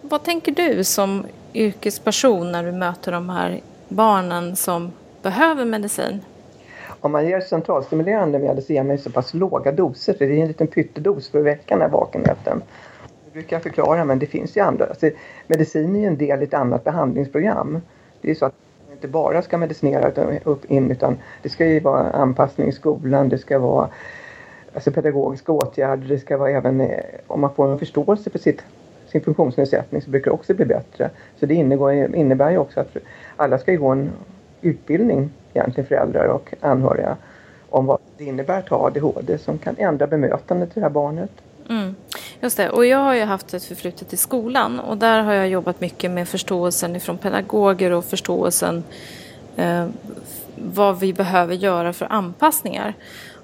Vad 0.00 0.22
tänker 0.22 0.52
du 0.52 0.84
som 0.84 1.26
yrkesperson 1.54 2.52
när 2.52 2.64
du 2.64 2.72
möter 2.72 3.12
de 3.12 3.28
här 3.28 3.60
barnen 3.88 4.56
som 4.56 4.92
behöver 5.22 5.64
medicin? 5.64 6.20
Om 7.00 7.12
man 7.12 7.26
ger 7.26 7.40
centralstimulerande 7.40 8.38
medel 8.38 8.62
så 8.62 8.72
ger 8.72 8.82
man 8.82 8.96
ju 8.96 9.02
så 9.02 9.10
pass 9.10 9.34
låga 9.34 9.72
doser 9.72 10.14
för 10.14 10.26
det 10.26 10.38
är 10.38 10.42
en 10.42 10.48
liten 10.48 10.66
pyttedos 10.66 11.28
för 11.28 11.38
att 11.38 11.44
väcka 11.44 11.74
den 11.74 11.80
här 11.80 11.88
vakenheten. 11.88 12.62
Det 13.24 13.32
brukar 13.32 13.56
jag 13.56 13.62
förklara 13.62 14.04
men 14.04 14.18
det 14.18 14.26
finns 14.26 14.56
ju 14.56 14.60
andra. 14.60 14.86
Alltså, 14.86 15.10
medicin 15.46 15.96
är 15.96 16.00
ju 16.00 16.06
en 16.06 16.16
del 16.16 16.40
i 16.40 16.44
ett 16.44 16.54
annat 16.54 16.84
behandlingsprogram. 16.84 17.80
Det 18.20 18.30
är 18.30 18.34
så 18.34 18.46
att 18.46 18.54
man 18.86 18.96
inte 18.96 19.08
bara 19.08 19.42
ska 19.42 19.58
medicinera 19.58 20.38
upp 20.44 20.64
in 20.70 20.90
utan 20.90 21.16
det 21.42 21.48
ska 21.48 21.66
ju 21.66 21.80
vara 21.80 22.10
anpassning 22.10 22.68
i 22.68 22.72
skolan, 22.72 23.28
det 23.28 23.38
ska 23.38 23.58
vara 23.58 23.88
alltså 24.74 24.90
pedagogiska 24.90 25.52
åtgärder. 25.52 26.08
Det 26.08 26.18
ska 26.18 26.36
vara 26.36 26.50
även 26.50 26.80
eh, 26.80 27.00
om 27.26 27.40
man 27.40 27.54
får 27.54 27.72
en 27.72 27.78
förståelse 27.78 28.30
för 28.30 28.38
sitt, 28.38 28.62
sin 29.06 29.20
funktionsnedsättning 29.20 30.02
så 30.02 30.10
brukar 30.10 30.30
det 30.30 30.34
också 30.34 30.54
bli 30.54 30.64
bättre. 30.64 31.10
Så 31.40 31.46
det 31.46 31.54
innebär, 31.54 32.14
innebär 32.14 32.50
ju 32.50 32.58
också 32.58 32.80
att 32.80 32.96
alla 33.36 33.58
ska 33.58 33.74
gå 33.74 33.88
en 33.88 34.10
utbildning, 34.60 35.30
egentligen 35.54 35.88
föräldrar 35.88 36.26
och 36.26 36.54
anhöriga, 36.60 37.16
om 37.70 37.86
vad 37.86 37.98
det 38.16 38.24
innebär 38.24 38.58
att 38.58 38.68
ha 38.68 38.86
ADHD 38.86 39.38
som 39.38 39.58
kan 39.58 39.74
ändra 39.78 40.06
bemötandet 40.06 40.72
till 40.72 40.80
det 40.80 40.86
här 40.86 40.94
barnet. 40.94 41.30
Mm. 41.70 41.94
Just 42.40 42.56
det, 42.56 42.70
och 42.70 42.86
jag 42.86 42.98
har 42.98 43.14
ju 43.14 43.24
haft 43.24 43.54
ett 43.54 43.64
förflutet 43.64 44.12
i 44.12 44.16
skolan 44.16 44.80
och 44.80 44.96
där 44.96 45.22
har 45.22 45.32
jag 45.32 45.48
jobbat 45.48 45.80
mycket 45.80 46.10
med 46.10 46.28
förståelsen 46.28 46.96
ifrån 46.96 47.18
pedagoger 47.18 47.90
och 47.90 48.04
förståelsen 48.04 48.84
eh, 49.56 49.86
vad 50.54 51.00
vi 51.00 51.12
behöver 51.12 51.54
göra 51.54 51.92
för 51.92 52.06
anpassningar. 52.12 52.94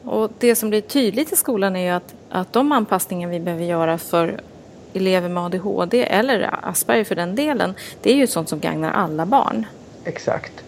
Och 0.06 0.30
det 0.38 0.54
som 0.54 0.70
blir 0.70 0.80
tydligt 0.80 1.32
i 1.32 1.37
skolan 1.37 1.76
är 1.76 1.84
ju 1.84 1.90
att, 1.90 2.14
att 2.28 2.52
de 2.52 2.73
anpassningar 2.73 3.28
vi 3.28 3.40
behöver 3.40 3.64
göra 3.64 3.99
för 3.99 4.40
elever 4.92 5.28
med 5.28 5.42
ADHD 5.42 6.02
eller 6.02 6.50
Asperger 6.62 7.04
för 7.04 7.14
den 7.14 7.34
delen, 7.34 7.75
det 8.02 8.11
är 8.11 8.16
ju 8.16 8.26
sånt 8.26 8.49
som 8.49 8.61
gagnar 8.61 8.92
alla 8.92 9.26
barn. 9.26 9.66
Exakt. 10.04 10.64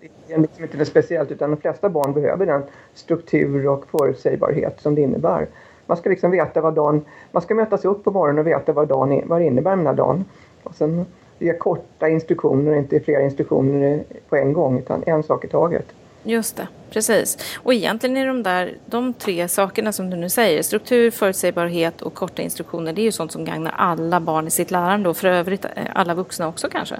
Det 0.00 0.34
är 0.34 0.38
liksom 0.38 0.64
inte 0.64 0.76
något 0.76 0.88
speciellt 0.88 1.30
utan 1.30 1.50
de 1.50 1.56
flesta 1.56 1.88
barn 1.88 2.12
behöver 2.12 2.46
den 2.46 2.62
struktur 2.94 3.68
och 3.68 3.84
förutsägbarhet 3.90 4.80
som 4.80 4.94
det 4.94 5.00
innebär. 5.00 5.46
Man 5.86 5.96
ska 5.96 6.10
liksom 6.10 6.30
veta 6.30 6.60
vad 6.60 6.74
dagen, 6.74 7.04
man 7.32 7.42
ska 7.42 7.54
mötas 7.54 7.84
upp 7.84 8.04
på 8.04 8.10
morgonen 8.10 8.38
och 8.38 8.46
veta 8.46 8.72
vad, 8.72 8.88
dagen, 8.88 9.22
vad 9.26 9.40
det 9.40 9.44
innebär 9.44 9.76
med 9.76 9.78
den 9.78 9.86
här 9.86 9.94
dagen. 9.94 10.24
Och 10.62 10.74
sen 10.74 11.06
ge 11.38 11.54
korta 11.54 12.08
instruktioner, 12.08 12.74
inte 12.74 13.00
flera 13.00 13.22
instruktioner 13.22 14.04
på 14.28 14.36
en 14.36 14.52
gång 14.52 14.78
utan 14.78 15.02
en 15.06 15.22
sak 15.22 15.44
i 15.44 15.48
taget. 15.48 15.86
Just 16.24 16.56
det, 16.56 16.68
precis. 16.90 17.38
Och 17.56 17.74
egentligen 17.74 18.16
är 18.16 18.26
de 18.26 18.42
där, 18.42 18.74
de 18.86 19.12
tre 19.14 19.48
sakerna 19.48 19.92
som 19.92 20.10
du 20.10 20.16
nu 20.16 20.28
säger, 20.28 20.62
struktur, 20.62 21.10
förutsägbarhet 21.10 22.02
och 22.02 22.14
korta 22.14 22.42
instruktioner, 22.42 22.92
det 22.92 23.00
är 23.00 23.04
ju 23.04 23.12
sånt 23.12 23.32
som 23.32 23.44
gagnar 23.44 23.74
alla 23.76 24.20
barn 24.20 24.46
i 24.46 24.50
sitt 24.50 24.70
lärande 24.70 25.08
och 25.08 25.16
för 25.16 25.28
övrigt 25.28 25.64
eh, 25.64 25.70
alla 25.94 26.14
vuxna 26.14 26.48
också 26.48 26.68
kanske. 26.68 26.96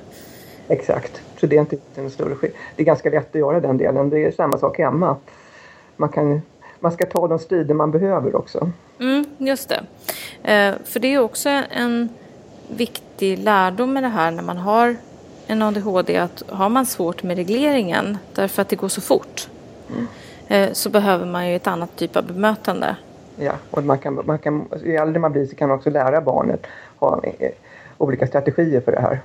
Exakt, 0.68 1.22
så 1.40 1.46
det 1.46 1.56
är 1.56 1.60
inte 1.60 1.76
en 1.94 2.10
större 2.10 2.34
skillnad. 2.34 2.58
Det 2.76 2.82
är 2.82 2.86
ganska 2.86 3.10
lätt 3.10 3.28
att 3.28 3.40
göra 3.40 3.60
den 3.60 3.78
delen. 3.78 4.10
Det 4.10 4.24
är 4.24 4.32
samma 4.32 4.58
sak 4.58 4.78
hemma. 4.78 5.16
Man, 5.96 6.08
kan, 6.08 6.42
man 6.80 6.92
ska 6.92 7.06
ta 7.06 7.28
de 7.28 7.38
strider 7.38 7.74
man 7.74 7.90
behöver 7.90 8.36
också. 8.36 8.70
Mm, 9.00 9.24
just 9.38 9.68
det. 9.68 9.84
Eh, 10.52 10.74
för 10.84 11.00
det 11.00 11.14
är 11.14 11.18
också 11.18 11.48
en 11.70 12.08
viktig 12.68 13.38
lärdom 13.38 13.92
med 13.92 14.02
det 14.02 14.08
här 14.08 14.30
när 14.30 14.42
man 14.42 14.56
har 14.56 14.96
en 15.52 15.62
ADHD 15.62 16.16
att 16.16 16.42
har 16.48 16.68
man 16.68 16.86
svårt 16.86 17.22
med 17.22 17.36
regleringen 17.36 18.18
därför 18.34 18.62
att 18.62 18.68
det 18.68 18.76
går 18.76 18.88
så 18.88 19.00
fort 19.00 19.48
mm. 19.90 20.06
Eh, 20.48 20.72
så 20.72 20.90
behöver 20.90 21.26
man 21.26 21.48
ju 21.48 21.56
ett 21.56 21.66
annat 21.66 21.96
typ 21.96 22.16
av 22.16 22.26
bemötande. 22.26 22.96
Ja, 23.36 23.52
och 23.70 23.84
man 23.84 23.98
kan, 23.98 24.20
man 24.24 24.38
kan, 24.38 24.68
ju 24.84 24.96
äldre 24.96 25.20
man 25.20 25.32
blir 25.32 25.46
så 25.46 25.54
kan 25.54 25.68
man 25.68 25.78
också 25.78 25.90
lära 25.90 26.20
barnet 26.20 26.66
ha 26.98 27.24
eh, 27.24 27.50
olika 27.98 28.26
strategier 28.26 28.80
för 28.80 28.92
det 28.92 29.00
här. 29.00 29.20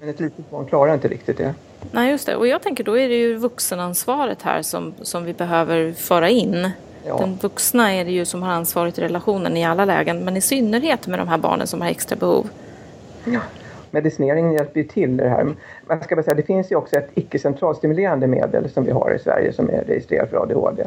Men 0.00 0.08
ett 0.08 0.20
litet 0.20 0.50
barn 0.50 0.66
klarar 0.66 0.94
inte 0.94 1.08
riktigt 1.08 1.38
det. 1.38 1.54
Nej, 1.90 2.10
just 2.10 2.26
det. 2.26 2.36
Och 2.36 2.46
jag 2.46 2.62
tänker 2.62 2.84
då 2.84 2.98
är 2.98 3.08
det 3.08 3.14
ju 3.14 3.36
vuxenansvaret 3.36 4.42
här 4.42 4.62
som, 4.62 4.94
som 5.02 5.24
vi 5.24 5.32
behöver 5.32 5.92
föra 5.92 6.28
in. 6.28 6.70
Ja. 7.06 7.16
Den 7.18 7.36
vuxna 7.36 7.94
är 7.94 8.04
det 8.04 8.10
ju 8.10 8.24
som 8.24 8.42
har 8.42 8.52
ansvaret 8.52 8.98
i 8.98 9.00
relationen 9.00 9.56
i 9.56 9.64
alla 9.64 9.84
lägen, 9.84 10.24
men 10.24 10.36
i 10.36 10.40
synnerhet 10.40 11.06
med 11.06 11.18
de 11.18 11.28
här 11.28 11.38
barnen 11.38 11.66
som 11.66 11.80
har 11.80 11.88
extra 11.88 12.16
behov. 12.16 12.48
Ja. 13.24 13.40
Medicineringen 13.92 14.52
hjälper 14.52 14.80
ju 14.80 14.86
till 14.86 15.10
i 15.10 15.16
det 15.16 15.28
här. 15.28 15.54
Man 15.86 16.02
ska 16.02 16.16
bara 16.16 16.22
säga, 16.22 16.34
det 16.34 16.42
finns 16.42 16.72
ju 16.72 16.76
också 16.76 16.96
ett 16.96 17.10
icke-centralstimulerande 17.14 18.26
medel 18.26 18.70
som 18.70 18.84
vi 18.84 18.90
har 18.90 19.14
i 19.14 19.18
Sverige 19.18 19.52
som 19.52 19.70
är 19.70 19.84
registrerat 19.84 20.30
för 20.30 20.36
ADHD. 20.36 20.84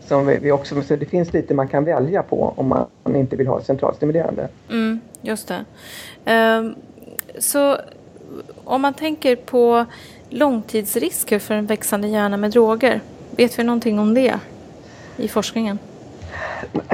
Som 0.00 0.26
vi 0.26 0.52
också, 0.52 0.82
så 0.82 0.96
det 0.96 1.06
finns 1.06 1.32
lite 1.32 1.54
man 1.54 1.68
kan 1.68 1.84
välja 1.84 2.22
på 2.22 2.54
om 2.56 2.68
man 2.68 3.16
inte 3.16 3.36
vill 3.36 3.46
ha 3.46 3.60
centralstimulerande. 3.60 4.48
Mm, 4.70 5.00
just 5.20 5.48
det. 5.48 5.64
Um, 6.32 6.74
så 7.38 7.76
om 8.64 8.82
man 8.82 8.94
tänker 8.94 9.36
på 9.36 9.84
långtidsrisker 10.28 11.38
för 11.38 11.54
en 11.54 11.66
växande 11.66 12.08
hjärna 12.08 12.36
med 12.36 12.50
droger, 12.50 13.00
vet 13.30 13.58
vi 13.58 13.64
någonting 13.64 13.98
om 13.98 14.14
det 14.14 14.38
i 15.16 15.28
forskningen? 15.28 15.78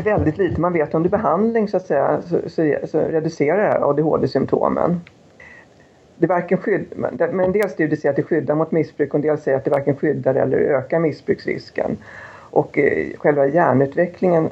Väldigt 0.04 0.38
lite. 0.38 0.60
Man 0.60 0.72
vet 0.72 0.94
under 0.94 1.10
behandling 1.10 1.68
så 1.68 1.76
att 1.76 1.86
säga 1.86 2.22
så, 2.22 2.40
så, 2.48 2.74
så 2.84 2.98
reducerar 2.98 3.90
ADHD-symptomen. 3.90 5.00
Det 6.16 6.26
varken 6.26 6.58
skydd, 6.58 6.86
men 6.96 7.40
en 7.40 7.52
del 7.52 7.70
studier 7.70 7.96
säger 7.96 8.10
att 8.10 8.16
det 8.16 8.22
skyddar 8.22 8.54
mot 8.54 8.72
missbruk 8.72 9.08
och 9.08 9.14
en 9.14 9.22
del 9.22 9.38
säger 9.38 9.58
att 9.58 9.64
det 9.64 9.70
varken 9.70 9.96
skyddar 9.96 10.34
eller 10.34 10.58
ökar 10.58 10.98
missbruksrisken. 10.98 11.96
Och 12.50 12.78
eh, 12.78 13.08
själva 13.16 13.46
hjärnutvecklingen 13.46 14.50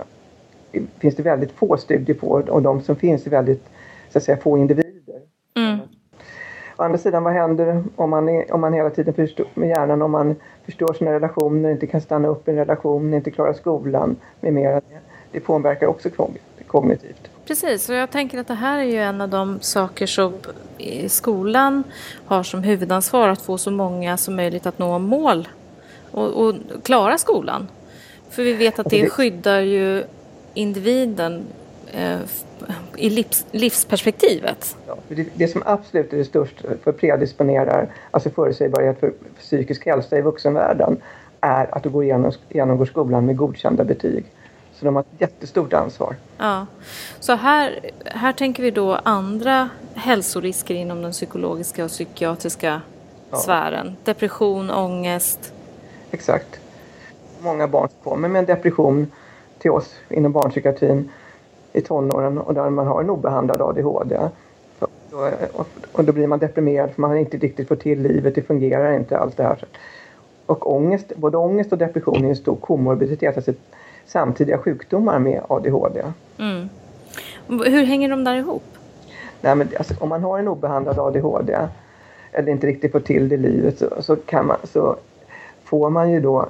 finns 0.98 1.16
det 1.16 1.22
väldigt 1.22 1.52
få 1.52 1.76
studier 1.76 2.16
på 2.16 2.28
och 2.28 2.62
de 2.62 2.80
som 2.80 2.96
finns 2.96 3.26
är 3.26 3.30
väldigt 3.30 3.64
så 4.10 4.18
att 4.18 4.24
säga, 4.24 4.36
få 4.36 4.58
individer. 4.58 4.87
Å 6.78 6.82
andra 6.82 6.98
sidan, 6.98 7.22
vad 7.24 7.32
händer 7.32 7.84
om 7.96 8.10
man, 8.10 8.28
är, 8.28 8.54
om 8.54 8.60
man 8.60 8.72
hela 8.72 8.90
tiden 8.90 9.14
förstår, 9.14 9.46
med 9.54 9.68
hjärnan, 9.68 10.02
om 10.02 10.10
man 10.10 10.36
förstår 10.64 10.94
sina 10.94 11.12
relationer, 11.12 11.70
inte 11.70 11.86
kan 11.86 12.00
stanna 12.00 12.28
upp 12.28 12.48
i 12.48 12.50
en 12.50 12.56
relation, 12.56 13.14
inte 13.14 13.30
klarar 13.30 13.52
skolan 13.52 14.16
med 14.40 14.52
mera. 14.52 14.80
Det 15.32 15.40
påverkar 15.40 15.86
också 15.86 16.10
kognitivt. 16.66 17.30
Precis, 17.46 17.88
och 17.88 17.94
jag 17.94 18.10
tänker 18.10 18.38
att 18.38 18.48
det 18.48 18.54
här 18.54 18.78
är 18.78 18.82
ju 18.82 18.98
en 18.98 19.20
av 19.20 19.28
de 19.28 19.60
saker 19.60 20.06
som 20.06 20.32
skolan 21.08 21.84
har 22.26 22.42
som 22.42 22.62
huvudansvar 22.62 23.28
att 23.28 23.42
få 23.42 23.58
så 23.58 23.70
många 23.70 24.16
som 24.16 24.36
möjligt 24.36 24.66
att 24.66 24.78
nå 24.78 24.98
mål 24.98 25.48
och, 26.10 26.46
och 26.46 26.54
klara 26.82 27.18
skolan. 27.18 27.68
För 28.30 28.42
vi 28.42 28.52
vet 28.52 28.78
att 28.78 28.90
det 28.90 29.10
skyddar 29.10 29.60
ju 29.60 30.04
individen 30.54 31.44
eh, 31.92 32.18
i 32.96 33.10
livs, 33.10 33.46
livsperspektivet. 33.50 34.76
Ja, 34.86 34.96
det, 35.08 35.26
det, 35.34 35.48
som 35.48 35.62
absolut 35.66 36.12
är 36.12 36.16
det 36.16 36.24
största 36.24 36.68
för 36.84 36.92
predisponerar, 36.92 37.88
alltså 38.10 38.30
förutsägbarhet 38.30 39.00
för 39.00 39.12
psykisk 39.38 39.86
hälsa 39.86 40.18
i 40.18 40.20
vuxenvärlden, 40.20 40.96
är 41.40 41.74
att 41.74 41.82
du 41.82 41.90
går 41.90 42.04
igenom, 42.04 42.32
genomgår 42.48 42.86
skolan 42.86 43.26
med 43.26 43.36
godkända 43.36 43.84
betyg. 43.84 44.24
Så 44.74 44.84
de 44.84 44.96
har 44.96 45.02
ett 45.02 45.20
jättestort 45.20 45.72
ansvar. 45.72 46.16
Ja. 46.38 46.66
Så 47.20 47.32
här, 47.32 47.80
här 48.04 48.32
tänker 48.32 48.62
vi 48.62 48.70
då 48.70 48.94
andra 48.94 49.68
hälsorisker 49.94 50.74
inom 50.74 51.02
den 51.02 51.12
psykologiska 51.12 51.84
och 51.84 51.90
psykiatriska 51.90 52.80
ja. 53.30 53.36
sfären. 53.36 53.96
Depression, 54.04 54.70
ångest. 54.70 55.52
Exakt. 56.10 56.60
Många 57.40 57.68
barn 57.68 57.88
kommer 58.02 58.28
med 58.28 58.38
en 58.38 58.46
depression 58.46 59.10
till 59.58 59.70
oss 59.70 59.94
inom 60.08 60.32
barnpsykiatrin 60.32 61.10
i 61.72 61.80
tonåren 61.80 62.38
och 62.38 62.54
där 62.54 62.70
man 62.70 62.86
har 62.86 63.00
en 63.00 63.10
obehandlad 63.10 63.60
ADHD. 63.60 64.18
Och 65.92 66.04
då 66.04 66.12
blir 66.12 66.26
man 66.26 66.38
deprimerad 66.38 66.90
för 66.90 67.00
man 67.00 67.10
har 67.10 67.16
inte 67.16 67.36
riktigt 67.36 67.68
fått 67.68 67.80
till 67.80 68.02
livet, 68.02 68.34
det 68.34 68.42
fungerar 68.42 68.92
inte 68.92 69.18
allt 69.18 69.36
det 69.36 69.42
här. 69.42 69.64
Och 70.46 70.74
ångest, 70.74 71.12
både 71.16 71.36
ångest 71.36 71.72
och 71.72 71.78
depression 71.78 72.24
är 72.24 72.28
en 72.28 72.36
stor 72.36 72.56
komorbiditet, 72.56 73.36
alltså 73.36 73.52
samtidiga 74.06 74.58
sjukdomar 74.58 75.18
med 75.18 75.42
ADHD. 75.48 76.02
Mm. 76.38 76.68
Hur 77.48 77.84
hänger 77.84 78.08
de 78.08 78.24
där 78.24 78.34
ihop? 78.34 78.62
Nej, 79.40 79.54
men 79.54 79.68
alltså, 79.78 79.94
om 80.00 80.08
man 80.08 80.22
har 80.22 80.38
en 80.38 80.48
obehandlad 80.48 80.98
ADHD 80.98 81.58
eller 82.32 82.52
inte 82.52 82.66
riktigt 82.66 82.92
får 82.92 83.00
till 83.00 83.28
det 83.28 83.34
i 83.34 83.38
livet 83.38 83.78
så, 83.78 84.02
så, 84.02 84.16
kan 84.16 84.46
man, 84.46 84.56
så 84.64 84.96
får 85.64 85.90
man 85.90 86.10
ju 86.10 86.20
då 86.20 86.46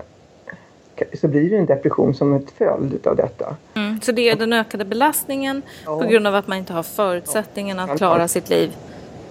så 1.20 1.28
blir 1.28 1.50
det 1.50 1.56
en 1.56 1.66
depression 1.66 2.14
som 2.14 2.32
en 2.32 2.46
följd 2.58 3.06
av 3.06 3.16
detta. 3.16 3.56
Mm, 3.74 4.00
så 4.00 4.12
det 4.12 4.30
är 4.30 4.36
den 4.36 4.52
ökade 4.52 4.84
belastningen 4.84 5.62
ja. 5.84 6.00
på 6.00 6.06
grund 6.06 6.26
av 6.26 6.34
att 6.34 6.46
man 6.46 6.58
inte 6.58 6.72
har 6.72 6.82
förutsättningen 6.82 7.78
att 7.78 7.98
klara 7.98 8.28
sitt 8.28 8.50
liv 8.50 8.76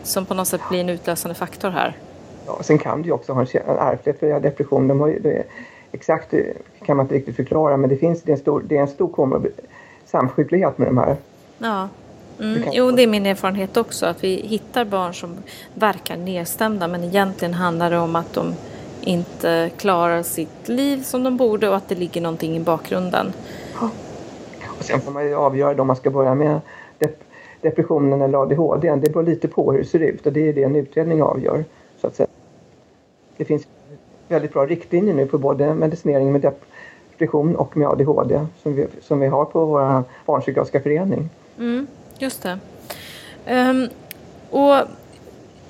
som 0.04 0.26
på 0.26 0.34
något 0.34 0.48
sätt 0.48 0.62
blir 0.70 0.80
en 0.80 0.90
utlösande 0.90 1.36
faktor 1.36 1.70
här? 1.70 1.98
Ja, 2.46 2.60
sen 2.64 2.78
kan 2.78 3.02
du 3.02 3.08
ju 3.08 3.14
också 3.14 3.34
ha 3.34 3.42
en, 3.42 3.78
ärftlighet 3.78 4.20
för 4.20 4.40
depression. 4.40 4.88
De 4.88 5.00
har 5.00 5.08
ju, 5.08 5.20
det, 5.20 5.44
exakt 5.92 6.34
kan 6.86 6.98
man 6.98 7.04
inte 7.04 7.16
riktigt 7.16 7.36
förklara 7.36 7.78
men 7.78 7.90
det 7.90 7.98
finns 7.98 8.22
det 8.22 8.32
är 8.32 8.34
en 8.34 8.40
stor, 8.40 8.64
det 8.68 8.78
är 8.78 8.82
en 8.82 8.88
stor 8.88 9.52
samsjuklighet 10.06 10.78
med 10.78 10.88
de 10.88 10.98
här. 10.98 11.16
Ja. 11.58 11.90
Mm. 12.40 12.64
Jo, 12.72 12.92
det 12.92 13.04
är 13.04 13.08
min 13.08 13.26
erfarenhet 13.26 13.78
också 13.78 14.06
att 14.06 14.24
vi 14.24 14.36
hittar 14.36 14.86
barn 14.86 15.14
som 15.14 15.38
verkar 15.74 16.18
nedstämda 16.18 16.88
men 16.88 17.04
egentligen 17.04 17.54
handlar 17.54 17.92
det 17.92 17.98
om 17.98 18.16
att 18.16 18.34
de 18.34 18.54
inte 19.08 19.72
klarar 19.78 20.24
sitt 20.24 20.68
liv 20.68 21.04
som 21.04 21.24
de 21.24 21.38
borde 21.38 21.70
och 21.70 21.76
att 21.76 21.90
det 21.90 21.96
ligger 21.96 22.22
någonting 22.22 22.58
i 22.58 22.60
bakgrunden. 22.60 23.34
Ja. 23.82 23.90
Och 24.80 24.84
sen 24.84 25.02
får 25.02 25.12
man 25.12 25.26
ju 25.26 25.36
avgöra 25.36 25.82
om 25.82 25.88
man 25.88 25.96
ska 25.96 26.10
börja 26.10 26.36
med 26.36 26.60
dep 27.00 27.24
depressionen 27.62 28.22
eller 28.22 28.38
ADHD. 28.38 28.96
Det 28.96 29.10
beror 29.10 29.24
lite 29.24 29.48
på 29.48 29.72
hur 29.72 29.80
det 29.80 29.86
ser 29.86 30.00
ut 30.00 30.26
och 30.26 30.34
det 30.34 30.50
är 30.50 30.54
det 30.54 30.64
en 30.64 30.76
utredning 30.76 31.24
avgör. 31.24 31.66
Så 32.02 32.08
att 32.08 32.16
säga. 32.16 32.28
Det 33.38 33.46
finns 33.46 33.68
väldigt 34.28 34.54
bra 34.54 34.66
riktlinjer 34.66 35.14
nu 35.14 35.26
på 35.26 35.38
både 35.38 35.74
medicinering 35.74 36.32
med 36.32 36.54
depression 37.12 37.56
och 37.56 37.78
med 37.78 37.88
ADHD 37.88 38.46
som 38.64 38.76
vi, 38.76 38.88
som 39.02 39.20
vi 39.20 39.28
har 39.28 39.46
på 39.46 39.66
vår 39.66 40.04
barnpsykiatriska 40.26 40.80
förening. 40.80 41.30
Mm, 41.58 41.88
just 42.18 42.44
det. 42.44 42.60
Um, 43.50 43.90
och 44.50 44.76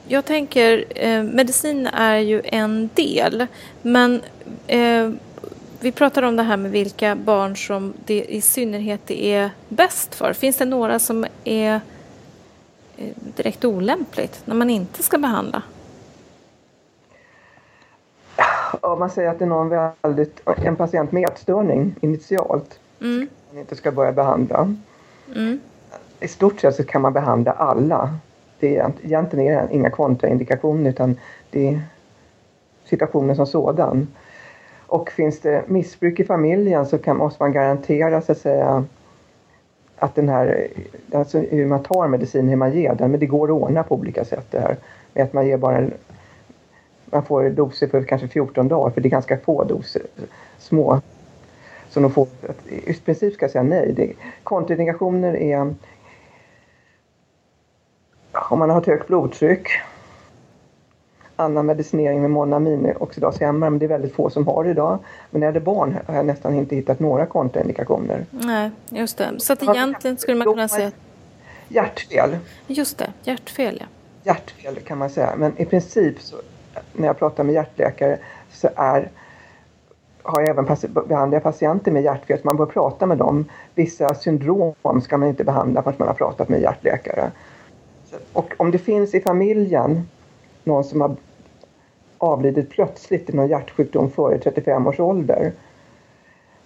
jag 0.08 0.26
tänker, 0.26 0.86
eh, 0.96 1.24
medicin 1.24 1.88
är 1.88 2.18
ju 2.18 2.42
en 2.46 2.90
del, 2.94 3.48
men 3.82 4.22
eh, 4.68 5.10
vi 5.80 5.92
pratar 5.92 6.24
om 6.24 6.36
det 6.36 6.44
här 6.44 6.58
med 6.58 6.72
vilka 6.72 7.16
barn 7.16 7.58
som 7.58 7.94
det 8.06 8.24
i 8.24 8.42
synnerhet 8.42 9.02
det 9.06 9.34
är 9.34 9.52
bäst 9.70 10.16
för. 10.16 10.34
Finns 10.34 10.58
det 10.58 10.66
några 10.66 11.00
som 11.00 11.26
är 11.44 11.82
eh, 12.98 13.10
direkt 13.36 13.66
olämpligt 13.66 14.42
när 14.46 14.56
man 14.56 14.70
inte 14.70 15.04
ska 15.04 15.18
behandla? 15.18 15.62
Om 18.82 19.00
man 19.00 19.10
säger 19.10 19.30
att 19.30 19.40
det 19.40 19.46
är 19.46 19.50
någon 19.50 19.92
väldigt, 20.02 20.42
en 20.46 20.76
patient 20.76 21.12
med 21.12 21.30
ätstörning 21.30 21.96
initialt, 22.02 22.80
mm. 23.02 23.28
man 23.50 23.60
inte 23.60 23.76
ska 23.76 23.92
börja 23.92 24.12
behandla. 24.12 24.76
Mm. 25.36 25.60
I 26.20 26.28
stort 26.28 26.62
sett 26.62 26.76
så 26.76 26.84
kan 26.84 27.02
man 27.02 27.14
behandla 27.14 27.52
alla 27.52 28.18
det 28.60 28.78
är, 28.78 28.92
egentligen 29.04 29.54
är 29.54 29.68
det 29.68 29.74
inga 29.74 29.90
kontraindikationer 29.90 30.90
utan 30.90 31.16
det 31.52 31.68
är 31.68 31.82
situationen 32.86 33.36
som 33.36 33.48
sådan. 33.48 34.08
Och 34.88 35.12
finns 35.12 35.40
det 35.40 35.64
missbruk 35.68 36.20
i 36.20 36.24
familjen 36.24 36.86
så 36.86 36.98
kan, 36.98 37.18
måste 37.18 37.44
man 37.44 37.54
garantera 37.54 38.22
så 38.22 38.32
att 38.32 38.38
säga 38.38 38.86
att 39.98 40.16
den 40.16 40.30
här, 40.30 40.68
alltså 41.14 41.40
hur 41.40 41.66
man 41.66 41.84
tar 41.84 42.08
medicin, 42.08 42.50
hur 42.50 42.56
man 42.56 42.74
ger 42.74 42.96
den, 42.96 43.12
men 43.12 43.20
det 43.20 43.26
går 43.26 43.48
att 43.48 43.62
ordna 43.62 43.84
på 43.84 43.96
olika 43.96 44.26
sätt 44.26 44.46
det 44.52 44.60
här. 44.60 44.76
Med 45.14 45.24
att 45.24 45.34
man 45.34 45.48
ger 45.48 45.58
bara 45.58 45.78
en, 45.78 45.94
man 47.06 47.24
får 47.24 47.50
doser 47.50 47.88
för 47.88 48.04
kanske 48.04 48.28
14 48.28 48.68
dagar 48.68 48.90
för 48.90 49.02
det 49.02 49.08
är 49.08 49.12
ganska 49.12 49.38
få 49.38 49.64
doser, 49.64 50.02
små. 50.58 51.02
Så 51.90 52.00
de 52.00 52.12
får, 52.12 52.28
i 52.70 52.94
princip 52.94 53.34
ska 53.34 53.44
jag 53.44 53.52
säga 53.52 53.64
nej. 53.64 54.16
Kontraindikationer 54.44 55.36
är 55.36 55.74
om 58.50 58.60
man 58.60 58.70
har 58.70 58.82
ett 58.82 58.88
högt 58.88 59.08
blodtryck, 59.08 59.68
annan 61.36 61.66
medicinering 61.66 62.22
med 62.22 62.32
monaminoxidashämmare, 62.32 63.70
men 63.70 63.80
det 63.80 63.86
är 63.86 63.90
väldigt 63.90 64.16
få 64.16 64.30
som 64.30 64.48
har 64.48 64.64
det 64.64 64.70
idag. 64.70 65.00
Men 65.32 65.42
när 65.42 65.52
det 65.52 65.60
är 65.60 65.62
barn 65.62 65.98
har 66.08 66.16
jag 66.16 66.26
nästan 66.26 66.54
inte 66.54 66.76
hittat 66.76 67.00
några 67.00 67.26
kontraindikationer. 67.26 68.26
Nej, 68.32 68.72
just 68.90 69.18
det. 69.18 69.40
Så 69.40 69.54
att 69.54 69.64
egentligen 69.64 70.18
skulle 70.18 70.38
man 70.38 70.48
kunna 70.48 70.68
säga... 70.68 70.92
Hjärtfel. 71.68 72.38
Just 72.68 72.98
det, 72.98 73.14
hjärtfel 73.24 73.78
ja. 73.80 73.86
Hjärtfel 74.24 74.76
kan 74.76 74.98
man 74.98 75.10
säga, 75.10 75.34
men 75.38 75.58
i 75.58 75.66
princip 75.66 76.22
så, 76.22 76.36
när 76.94 77.08
jag 77.08 77.20
pratar 77.20 77.44
med 77.44 77.54
hjärtläkare 77.54 78.18
så 78.52 78.70
är 78.76 79.10
har 80.24 80.42
jag 80.42 80.50
även 80.50 80.66
behandlar 81.08 81.40
patienter 81.40 81.92
med 81.92 82.04
hjärtfel, 82.04 82.40
så 82.40 82.48
man 82.48 82.58
bör 82.58 82.66
prata 82.66 83.06
med 83.06 83.18
dem. 83.18 83.46
Vissa 83.76 84.16
syndrom 84.16 85.02
ska 85.04 85.18
man 85.18 85.30
inte 85.30 85.44
behandla 85.44 85.84
förrän 85.84 85.96
man 86.00 86.08
har 86.08 86.16
pratat 86.16 86.50
med 86.50 86.62
hjärtläkare. 86.62 87.32
Och 88.34 88.54
om 88.58 88.72
det 88.72 88.78
finns 88.78 89.16
i 89.16 89.20
familjen 89.20 90.08
någon 90.64 90.84
som 90.84 91.02
har 91.02 91.16
avlidit 92.18 92.70
plötsligt 92.70 93.30
i 93.30 93.34
någon 93.34 93.48
hjärtsjukdom 93.48 94.12
före 94.12 94.38
35 94.38 94.88
års 94.88 95.00
ålder 95.00 95.52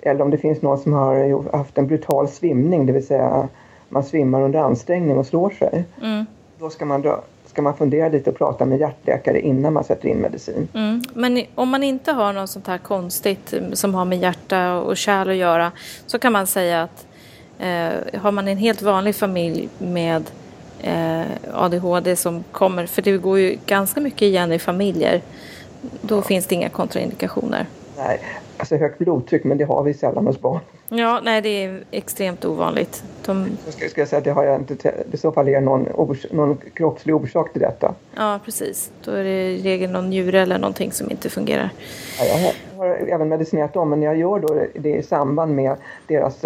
eller 0.01 0.21
om 0.21 0.31
det 0.31 0.37
finns 0.37 0.61
någon 0.61 0.77
som 0.77 0.93
har 0.93 1.57
haft 1.57 1.77
en 1.77 1.87
brutal 1.87 2.27
svimning, 2.27 2.85
det 2.85 2.93
vill 2.93 3.07
säga 3.07 3.47
man 3.89 4.03
svimmar 4.03 4.41
under 4.41 4.59
ansträngning 4.59 5.17
och 5.17 5.25
slår 5.25 5.49
sig. 5.49 5.83
Mm. 6.01 6.25
Då 6.59 6.69
ska 6.69 6.85
man, 6.85 7.01
dra, 7.01 7.21
ska 7.45 7.61
man 7.61 7.77
fundera 7.77 8.09
lite 8.09 8.29
och 8.29 8.37
prata 8.37 8.65
med 8.65 8.79
hjärtläkare 8.79 9.41
innan 9.41 9.73
man 9.73 9.83
sätter 9.83 10.09
in 10.09 10.17
medicin. 10.17 10.67
Mm. 10.73 11.01
Men 11.13 11.43
om 11.55 11.69
man 11.69 11.83
inte 11.83 12.11
har 12.11 12.33
något 12.33 12.49
sånt 12.49 12.67
här 12.67 12.77
konstigt 12.77 13.53
som 13.73 13.95
har 13.95 14.05
med 14.05 14.19
hjärta 14.19 14.79
och 14.79 14.97
kärl 14.97 15.29
att 15.29 15.35
göra 15.35 15.71
så 16.05 16.19
kan 16.19 16.33
man 16.33 16.47
säga 16.47 16.83
att 16.83 17.07
eh, 17.59 18.19
har 18.21 18.31
man 18.31 18.47
en 18.47 18.57
helt 18.57 18.81
vanlig 18.81 19.15
familj 19.15 19.69
med 19.77 20.15
eh, 20.21 20.40
ADHD 21.53 22.15
som 22.15 22.43
kommer, 22.51 22.85
för 22.85 23.01
det 23.01 23.17
går 23.17 23.39
ju 23.39 23.57
ganska 23.65 24.01
mycket 24.01 24.21
igen 24.21 24.51
i 24.51 24.59
familjer, 24.59 25.21
då 26.01 26.17
ja. 26.17 26.21
finns 26.21 26.47
det 26.47 26.55
inga 26.55 26.69
kontraindikationer. 26.69 27.65
Nej, 27.97 28.19
alltså 28.57 28.75
högt 28.75 28.97
blodtryck, 28.97 29.43
men 29.43 29.57
det 29.57 29.63
har 29.63 29.83
vi 29.83 29.93
sällan 29.93 30.27
hos 30.27 30.39
barn. 30.39 30.59
Ja, 30.89 31.19
nej 31.23 31.41
det 31.41 31.63
är 31.63 31.83
extremt 31.91 32.45
ovanligt. 32.45 33.03
De... 33.25 33.57
Jag 33.65 33.73
ska, 33.73 33.89
ska 33.89 34.01
jag 34.01 34.07
säga 34.07 34.17
att 34.17 34.23
det 34.23 34.31
har 34.31 34.43
jag 34.43 34.59
inte, 34.59 34.93
i 35.11 35.17
så 35.17 35.31
fall 35.31 35.47
är 35.47 35.61
någon, 35.61 35.87
någon 36.31 36.57
kroppslig 36.73 37.15
orsak 37.15 37.51
till 37.51 37.61
detta. 37.61 37.93
Ja, 38.15 38.39
precis. 38.45 38.91
Då 39.03 39.11
är 39.11 39.23
det 39.23 39.51
i 39.51 39.61
regel 39.61 39.91
någon 39.91 40.09
njure 40.09 40.41
eller 40.41 40.57
någonting 40.57 40.91
som 40.91 41.11
inte 41.11 41.29
fungerar. 41.29 41.69
Ja, 42.19 42.25
jag 42.25 42.37
har, 42.37 42.53
har 42.77 42.95
även 42.95 43.29
medicinerat 43.29 43.73
dem, 43.73 43.89
men 43.89 44.01
jag 44.01 44.17
gör 44.17 44.39
då 44.39 44.63
det 44.73 44.95
i 44.95 45.03
samband 45.03 45.55
med 45.55 45.75
deras 46.07 46.45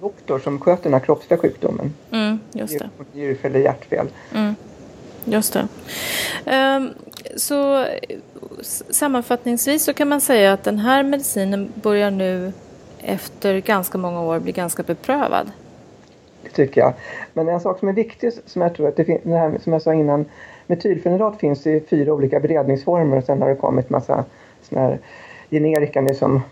doktor 0.00 0.38
som 0.38 0.60
sköter 0.60 0.82
den 0.82 0.92
här 0.92 1.00
kroppsliga 1.00 1.40
sjukdomen. 1.40 1.94
Mm, 2.10 2.38
just 2.52 2.78
det. 2.78 2.90
Njurfel 3.12 3.54
hjärtfel. 3.54 4.08
Mm, 4.34 4.54
just 5.24 5.52
det. 5.52 5.68
Um, 6.76 6.94
så 7.36 7.86
sammanfattningsvis 8.90 9.84
så 9.84 9.94
kan 9.94 10.08
man 10.08 10.20
säga 10.20 10.52
att 10.52 10.64
den 10.64 10.78
här 10.78 11.02
medicinen 11.02 11.72
börjar 11.74 12.10
nu 12.10 12.52
efter 12.98 13.58
ganska 13.60 13.98
många 13.98 14.22
år 14.22 14.38
bli 14.38 14.52
ganska 14.52 14.82
beprövad. 14.82 15.50
Det 16.42 16.50
tycker 16.50 16.80
jag. 16.80 16.92
Men 17.32 17.48
en 17.48 17.60
sak 17.60 17.78
som 17.78 17.88
är 17.88 17.92
viktig 17.92 18.32
som 18.46 18.62
jag 18.62 18.74
tror 18.74 18.88
att 18.88 18.96
det 18.96 19.04
finns, 19.04 19.22
som 19.62 19.72
jag 19.72 19.82
sa 19.82 19.94
innan, 19.94 20.24
metylfenidat 20.66 21.38
finns 21.40 21.66
i 21.66 21.80
fyra 21.90 22.12
olika 22.12 22.40
beredningsformer 22.40 23.16
och 23.16 23.24
sen 23.24 23.42
har 23.42 23.48
det 23.48 23.56
kommit 23.56 23.90
massa 23.90 24.24
såna 24.62 24.80
här 24.80 24.98
generika 25.50 26.00
nu 26.00 26.14
som... 26.14 26.42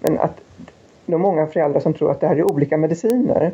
Men 0.00 0.18
att 0.18 0.40
det 1.10 1.16
är 1.16 1.18
många 1.18 1.46
föräldrar 1.46 1.80
som 1.80 1.94
tror 1.94 2.10
att 2.10 2.20
det 2.20 2.26
här 2.26 2.36
är 2.36 2.52
olika 2.52 2.76
mediciner. 2.76 3.52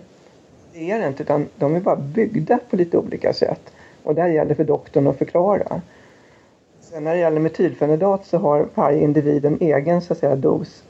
Det 0.73 0.91
är 0.91 0.99
det 0.99 1.07
inte, 1.07 1.23
utan 1.23 1.47
de 1.57 1.77
är 1.77 1.81
bara 1.81 1.97
byggda 1.97 2.59
på 2.71 2.77
lite 2.77 2.99
olika 2.99 3.33
sätt. 3.33 3.61
Och 4.03 4.15
där 4.15 4.29
gäller 4.29 4.55
för 4.55 4.65
doktorn 4.65 5.07
att 5.07 5.19
förklara. 5.19 5.81
Sen 6.81 7.05
när 7.05 7.15
det 7.15 7.21
gäller 7.21 7.41
metylfenidat 7.41 8.27
så 8.27 8.39
har 8.39 8.69
varje 8.75 9.03
individ 9.03 9.45
en 9.45 9.59
egen 9.61 10.01
så 10.01 10.13
att 10.13 10.19
säga, 10.19 10.37
dos 10.37 10.85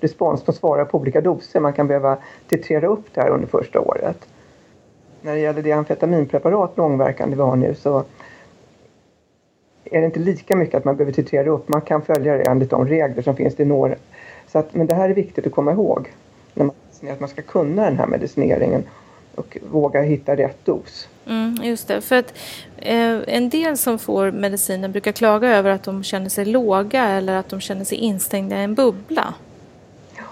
respons. 0.00 0.42
De 0.42 0.52
svarar 0.52 0.84
på 0.84 0.98
olika 0.98 1.20
doser. 1.20 1.60
Man 1.60 1.72
kan 1.72 1.86
behöva 1.86 2.18
titrera 2.48 2.86
upp 2.86 3.04
det 3.14 3.20
här 3.20 3.30
under 3.30 3.46
första 3.46 3.80
året. 3.80 4.28
När 5.22 5.34
det 5.34 5.40
gäller 5.40 5.62
det 5.62 5.72
amfetaminpreparat 5.72 6.76
långverkande 6.76 7.36
vi 7.36 7.42
har 7.42 7.56
nu 7.56 7.74
så 7.74 8.04
är 9.84 10.00
det 10.00 10.06
inte 10.06 10.20
lika 10.20 10.56
mycket 10.56 10.74
att 10.74 10.84
man 10.84 10.96
behöver 10.96 11.12
titrera 11.12 11.50
upp. 11.50 11.68
Man 11.68 11.80
kan 11.80 12.02
följa 12.02 12.36
det 12.36 12.42
enligt 12.42 12.70
de 12.70 12.88
regler 12.88 13.22
som 13.22 13.36
finns. 13.36 13.56
Det 13.56 13.64
några. 13.64 13.94
Så 14.54 14.58
att, 14.58 14.74
men 14.74 14.86
det 14.86 14.94
här 14.94 15.10
är 15.10 15.14
viktigt 15.14 15.46
att 15.46 15.52
komma 15.52 15.72
ihåg. 15.72 16.12
När 16.54 16.64
man, 16.64 16.74
att 17.12 17.20
man 17.20 17.28
ska 17.28 17.42
kunna 17.42 17.84
den 17.84 17.98
här 17.98 18.06
medicineringen 18.06 18.84
och 19.34 19.58
våga 19.70 20.02
hitta 20.02 20.36
rätt 20.36 20.64
dos. 20.64 21.08
Mm, 21.26 21.58
just 21.62 21.88
det, 21.88 22.00
för 22.00 22.16
att 22.16 22.34
eh, 22.76 23.18
en 23.26 23.48
del 23.48 23.76
som 23.76 23.98
får 23.98 24.30
medicinen 24.30 24.92
brukar 24.92 25.12
klaga 25.12 25.48
över 25.48 25.70
att 25.70 25.82
de 25.82 26.04
känner 26.04 26.28
sig 26.28 26.44
låga 26.44 27.04
eller 27.04 27.36
att 27.36 27.48
de 27.48 27.60
känner 27.60 27.84
sig 27.84 27.98
instängda 27.98 28.60
i 28.60 28.64
en 28.64 28.74
bubbla. 28.74 29.34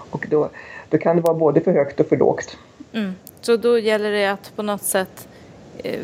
Och 0.09 0.27
då, 0.29 0.49
då 0.89 0.97
kan 0.97 1.15
det 1.15 1.21
vara 1.21 1.33
både 1.33 1.61
för 1.61 1.71
högt 1.71 1.99
och 1.99 2.07
för 2.07 2.17
lågt. 2.17 2.57
Mm. 2.93 3.15
Så 3.41 3.57
då 3.57 3.79
gäller 3.79 4.11
det 4.11 4.25
att 4.25 4.55
på 4.55 4.63
något 4.63 4.83
sätt 4.83 5.27
eh, 5.77 5.99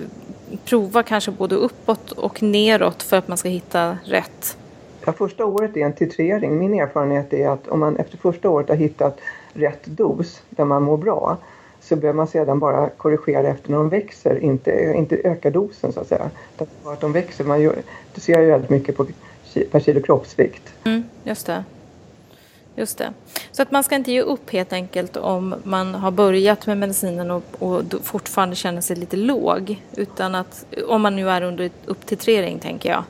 prova 0.65 1.03
kanske 1.03 1.32
både 1.32 1.55
uppåt 1.55 2.12
och 2.12 2.43
neråt 2.43 3.03
för 3.03 3.17
att 3.17 3.27
man 3.27 3.38
ska 3.38 3.49
hitta 3.49 3.97
rätt? 4.03 4.58
Ja, 5.05 5.13
första 5.13 5.45
året 5.45 5.77
är 5.77 5.81
en 5.81 5.93
titrering. 5.93 6.59
Min 6.59 6.73
erfarenhet 6.73 7.33
är 7.33 7.49
att 7.49 7.67
om 7.67 7.79
man 7.79 7.97
efter 7.97 8.17
första 8.17 8.49
året 8.49 8.69
har 8.69 8.75
hittat 8.75 9.19
rätt 9.53 9.85
dos 9.85 10.41
där 10.49 10.65
man 10.65 10.83
mår 10.83 10.97
bra 10.97 11.38
så 11.81 11.95
behöver 11.95 12.17
man 12.17 12.27
sedan 12.27 12.59
bara 12.59 12.89
korrigera 12.89 13.47
efter 13.47 13.69
när 13.69 13.77
de 13.77 13.89
växer, 13.89 14.39
inte, 14.39 14.93
inte 14.97 15.15
öka 15.23 15.49
dosen 15.49 15.93
så 15.93 15.99
att 15.99 16.07
säga. 16.07 16.29
Bara 16.83 16.93
Att 16.93 17.01
de 17.01 17.12
växer, 17.12 17.43
man 17.43 17.62
gör, 17.62 17.75
du 18.15 18.21
ser 18.21 18.41
ju 18.41 18.45
väldigt 18.45 18.69
mycket 18.69 18.97
på 18.97 19.05
per 19.71 19.79
kilo 19.79 20.01
kroppsvikt. 20.01 20.73
Mm, 20.83 21.03
just 21.23 21.45
det. 21.45 21.63
Just 22.75 22.97
det. 22.97 23.13
Så 23.51 23.62
att 23.62 23.71
man 23.71 23.83
ska 23.83 23.95
inte 23.95 24.12
ge 24.12 24.21
upp 24.21 24.49
helt 24.49 24.73
enkelt 24.73 25.17
om 25.17 25.55
man 25.63 25.95
har 25.95 26.12
börjat 26.12 26.67
med 26.67 26.77
medicinen 26.77 27.31
och, 27.31 27.43
och 27.59 27.83
fortfarande 28.03 28.55
känner 28.55 28.81
sig 28.81 28.95
lite 28.95 29.17
låg. 29.17 29.81
Utan 29.95 30.35
att, 30.35 30.65
om 30.88 31.01
man 31.01 31.15
nu 31.15 31.29
är 31.29 31.41
under 31.41 31.69
upptitrering 31.85 32.59
tänker 32.59 32.89
jag. 32.89 33.03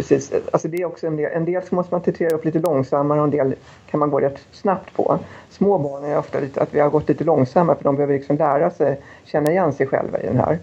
Precis, 0.00 0.32
alltså 0.52 0.68
det 0.68 0.82
är 0.82 0.84
också 0.84 1.06
en 1.06 1.16
del, 1.16 1.32
en 1.32 1.44
del 1.44 1.62
så 1.62 1.74
måste 1.74 1.94
man 1.94 2.02
titrera 2.02 2.34
upp 2.34 2.44
lite 2.44 2.58
långsammare 2.58 3.18
och 3.18 3.24
en 3.24 3.30
del 3.30 3.54
kan 3.90 4.00
man 4.00 4.10
gå 4.10 4.20
rätt 4.20 4.38
snabbt 4.52 4.94
på. 4.94 5.18
Små 5.50 5.78
barn 5.78 6.04
är 6.04 6.18
ofta 6.18 6.40
lite 6.40 6.62
att 6.62 6.74
vi 6.74 6.80
har 6.80 6.90
gått 6.90 7.08
lite 7.08 7.24
långsammare 7.24 7.76
för 7.76 7.84
de 7.84 7.96
behöver 7.96 8.14
liksom 8.14 8.36
lära 8.36 8.70
sig 8.70 9.00
känna 9.24 9.50
igen 9.50 9.72
sig 9.72 9.86
själva 9.86 10.20
i 10.20 10.26
den 10.26 10.36
här. 10.36 10.58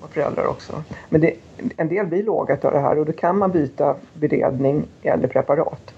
Och 0.00 0.10
föräldrar 0.10 0.46
också. 0.46 0.82
Men 1.08 1.20
det, 1.20 1.34
en 1.76 1.88
del 1.88 2.06
blir 2.06 2.22
låga 2.22 2.58
av 2.62 2.72
det 2.72 2.78
här 2.78 2.98
och 2.98 3.06
då 3.06 3.12
kan 3.12 3.38
man 3.38 3.50
byta 3.50 3.94
beredning 4.14 4.86
eller 5.02 5.28
preparat. 5.28 5.92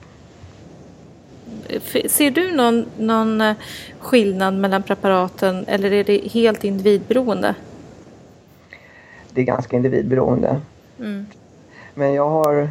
Ser 2.08 2.30
du 2.30 2.56
någon, 2.56 2.86
någon 2.98 3.40
eh, 3.40 3.56
skillnad 4.00 4.54
mellan 4.54 4.82
preparaten 4.82 5.64
eller 5.66 5.92
är 5.92 6.04
det 6.04 6.18
helt 6.18 6.64
individberoende? 6.64 7.54
Det 9.30 9.40
är 9.40 9.44
ganska 9.44 9.76
individberoende. 9.76 10.60
Mm. 10.98 11.26
Men 12.00 12.14
jag 12.14 12.28
har... 12.28 12.70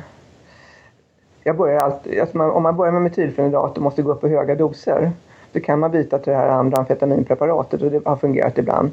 Jag 1.44 1.58
börjar 1.58 1.80
alltid, 1.80 2.20
alltså 2.20 2.38
man, 2.38 2.52
om 2.52 2.64
man 2.64 2.78
börjar 2.78 2.92
med 2.94 3.02
metylfenidat 3.02 3.78
och 3.78 3.84
måste 3.84 4.02
gå 4.02 4.12
upp 4.12 4.24
i 4.24 4.28
höga 4.28 4.56
doser 4.56 5.12
då 5.52 5.60
kan 5.60 5.80
man 5.80 5.92
byta 5.92 6.20
till 6.20 6.32
det 6.32 6.38
här 6.38 6.48
andra 6.48 6.78
amfetaminpreparatet 6.78 7.82
och 7.82 7.92
det 7.92 8.06
har 8.06 8.16
fungerat 8.16 8.58
ibland. 8.58 8.92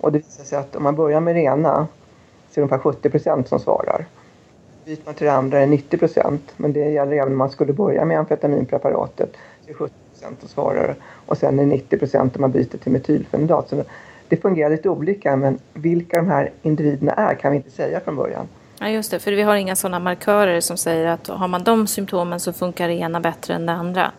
Och 0.00 0.12
det 0.12 0.18
visar 0.18 0.44
sig 0.44 0.58
att 0.58 0.76
om 0.76 0.82
man 0.82 0.96
börjar 0.96 1.20
med 1.20 1.34
rena 1.34 1.86
så 2.50 2.60
är 2.60 2.60
det 2.60 2.60
ungefär 2.60 2.78
70 2.78 3.10
procent 3.10 3.48
som 3.48 3.58
svarar. 3.58 4.06
Byter 4.84 5.02
man 5.04 5.14
till 5.14 5.26
det 5.26 5.32
andra 5.32 5.58
är 5.58 5.60
det 5.60 5.66
90 5.66 5.98
procent. 5.98 6.52
Men 6.56 6.72
det 6.72 6.90
gäller 6.90 7.12
även 7.12 7.32
om 7.32 7.38
man 7.38 7.50
skulle 7.50 7.72
börja 7.72 8.04
med 8.04 8.18
amfetaminpreparatet. 8.18 9.30
Så 9.64 9.70
är 9.70 9.74
70 9.74 9.94
procent 10.12 10.40
som 10.40 10.48
svarar. 10.48 10.94
Och 11.26 11.38
sen 11.38 11.58
är 11.58 11.62
det 11.62 11.70
90 11.70 11.98
procent 11.98 12.36
om 12.36 12.40
man 12.40 12.50
byter 12.50 12.78
till 12.78 12.92
metylfenidat. 12.92 13.68
Så 13.68 13.84
det 14.28 14.36
fungerar 14.36 14.70
lite 14.70 14.88
olika 14.88 15.36
men 15.36 15.58
vilka 15.72 16.16
de 16.16 16.28
här 16.28 16.50
individerna 16.62 17.12
är 17.12 17.34
kan 17.34 17.50
vi 17.50 17.56
inte 17.56 17.70
säga 17.70 18.00
från 18.00 18.16
början. 18.16 18.48
Ja 18.80 18.88
just 18.88 19.10
det, 19.10 19.18
för 19.18 19.32
vi 19.32 19.42
har 19.42 19.56
inga 19.56 19.76
sådana 19.76 19.98
markörer 19.98 20.60
som 20.60 20.76
säger 20.76 21.06
att 21.06 21.26
har 21.26 21.48
man 21.48 21.64
de 21.64 21.86
symptomen 21.86 22.40
så 22.40 22.52
funkar 22.52 22.88
det 22.88 22.94
ena 22.94 23.20
bättre 23.20 23.54
än 23.54 23.66
det 23.66 23.72
andra. 23.72 24.12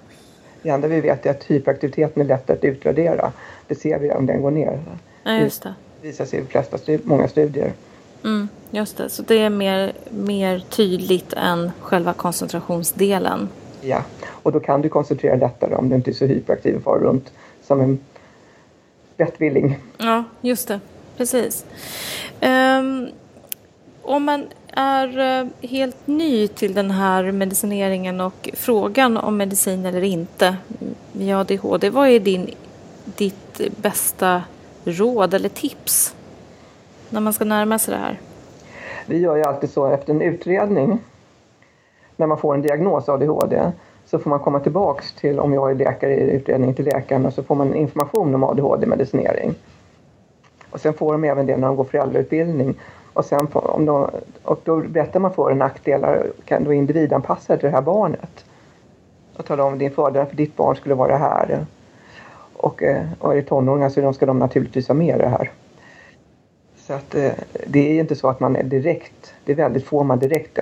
Det 0.62 0.70
enda 0.70 0.88
vi 0.88 1.02
vet 1.02 1.26
är 1.26 1.32
att 1.32 1.44
hyperaktiviteten 1.44 2.22
är 2.22 2.28
lätt 2.28 2.50
att 2.50 2.64
utvärdera. 2.64 3.32
Det 3.68 3.76
ser 3.76 4.00
vi 4.00 4.12
om 4.12 4.26
den 4.26 4.42
går 4.42 4.52
ner. 4.52 4.80
Ja, 5.24 5.38
just 5.38 5.64
det. 5.64 5.74
Det 6.02 6.08
visar 6.08 6.26
sig 6.26 6.40
i 6.40 6.46
flesta 6.46 6.78
stu 6.78 7.00
många 7.04 7.28
studier. 7.28 7.74
Mm, 8.24 8.50
just 8.72 8.98
det, 8.98 9.10
så 9.10 9.24
det 9.24 9.40
är 9.42 9.50
mer, 9.50 9.94
mer 10.10 10.60
tydligt 10.60 11.34
än 11.34 11.72
själva 11.80 12.14
koncentrationsdelen. 12.14 13.50
Ja, 13.82 14.04
och 14.28 14.52
då 14.52 14.60
kan 14.60 14.82
du 14.82 14.90
koncentrera 14.90 15.36
lättare 15.36 15.76
om 15.76 15.90
du 15.90 15.96
inte 15.96 16.12
är 16.12 16.14
så 16.14 16.26
hyperaktiv 16.26 16.76
och 16.76 16.84
far 16.84 17.00
runt 17.00 17.32
som 17.68 17.82
en 17.82 18.00
vettvilling. 19.18 19.80
Ja, 19.98 20.24
just 20.42 20.68
det. 20.68 20.80
Precis. 21.18 21.66
Um, 22.42 23.10
om 24.10 24.24
man 24.24 24.48
är 24.74 25.20
eh, 25.20 25.70
helt 25.70 26.08
ny 26.08 26.48
till 26.48 26.74
den 26.74 26.92
här 26.92 27.32
medicineringen 27.32 28.22
och 28.22 28.50
frågan 28.54 29.18
om 29.18 29.38
medicin 29.38 29.86
eller 29.86 30.02
inte 30.02 30.48
mm, 30.82 30.96
i 31.14 31.34
ADHD, 31.34 31.90
vad 31.90 32.08
är 32.08 32.20
din, 32.20 32.50
ditt 33.06 33.62
bästa 33.82 34.44
råd 34.84 35.34
eller 35.34 35.50
tips 35.50 36.16
när 37.10 37.22
man 37.22 37.34
ska 37.34 37.46
närma 37.46 37.80
sig 37.80 37.94
det 37.94 38.00
här? 38.00 38.20
Vi 39.06 39.18
gör 39.18 39.36
ju 39.36 39.44
alltid 39.44 39.70
så 39.70 39.88
efter 39.88 40.14
en 40.14 40.22
utredning 40.22 41.00
när 42.16 42.28
man 42.28 42.38
får 42.38 42.54
en 42.54 42.62
diagnos 42.62 43.10
ADHD 43.10 43.72
så 44.06 44.20
får 44.20 44.30
man 44.30 44.40
komma 44.40 44.60
tillbaks 44.60 45.14
till, 45.14 45.40
om 45.40 45.54
jag 45.54 45.72
är 45.72 45.76
läkare 45.76 46.14
i 46.16 46.32
utredningen 46.32 46.76
till 46.76 46.86
läkaren 46.86 47.26
och 47.26 47.34
så 47.34 47.44
får 47.44 47.56
man 47.56 47.76
information 47.76 48.36
om 48.36 48.44
ADHD-medicinering. 48.44 49.56
Och 50.72 50.80
sen 50.80 50.94
får 50.94 51.12
de 51.12 51.24
även 51.24 51.46
det 51.46 51.58
när 51.58 51.68
de 51.68 51.76
går 51.76 51.84
föräldrautbildning. 51.84 52.76
Och, 53.14 53.26
sen 53.26 53.48
om 53.54 53.86
de, 53.86 54.10
och 54.44 54.62
då 54.64 54.78
berättar 54.78 55.20
man 55.20 55.34
för 55.34 55.54
nackdelar, 55.54 56.28
kan 56.46 56.64
du 56.64 56.76
individanpassa 56.76 57.58
till 57.58 57.66
det 57.66 57.76
här 57.76 57.82
barnet. 57.82 58.46
Och 59.38 59.46
tala 59.46 59.64
om 59.64 59.78
din 59.78 59.92
fördel 59.92 60.26
för 60.26 60.36
ditt 60.36 60.56
barn 60.56 60.76
skulle 60.76 60.96
vara 60.96 61.18
här. 61.18 61.66
Och, 62.54 62.84
eh, 62.84 63.06
och 63.20 63.32
är 63.32 63.36
det 63.36 63.44
tonåringar 63.44 63.90
så 63.90 64.14
ska 64.14 64.26
de 64.26 64.40
naturligtvis 64.40 64.88
ha 64.88 64.96
med 64.96 65.20
det 65.20 65.28
här. 65.28 65.52
Så 66.78 66.94
att 66.94 67.16
eh, 67.16 67.32
det 67.68 67.80
är 67.80 68.00
inte 68.00 68.16
så 68.16 68.30
att 68.30 68.40
man 68.40 68.56
är 68.56 68.64
direkt, 68.64 69.34
det 69.46 69.52
är 69.52 69.56
väldigt 69.56 69.86
få 69.86 70.04
man 70.04 70.20
direkt 70.20 70.60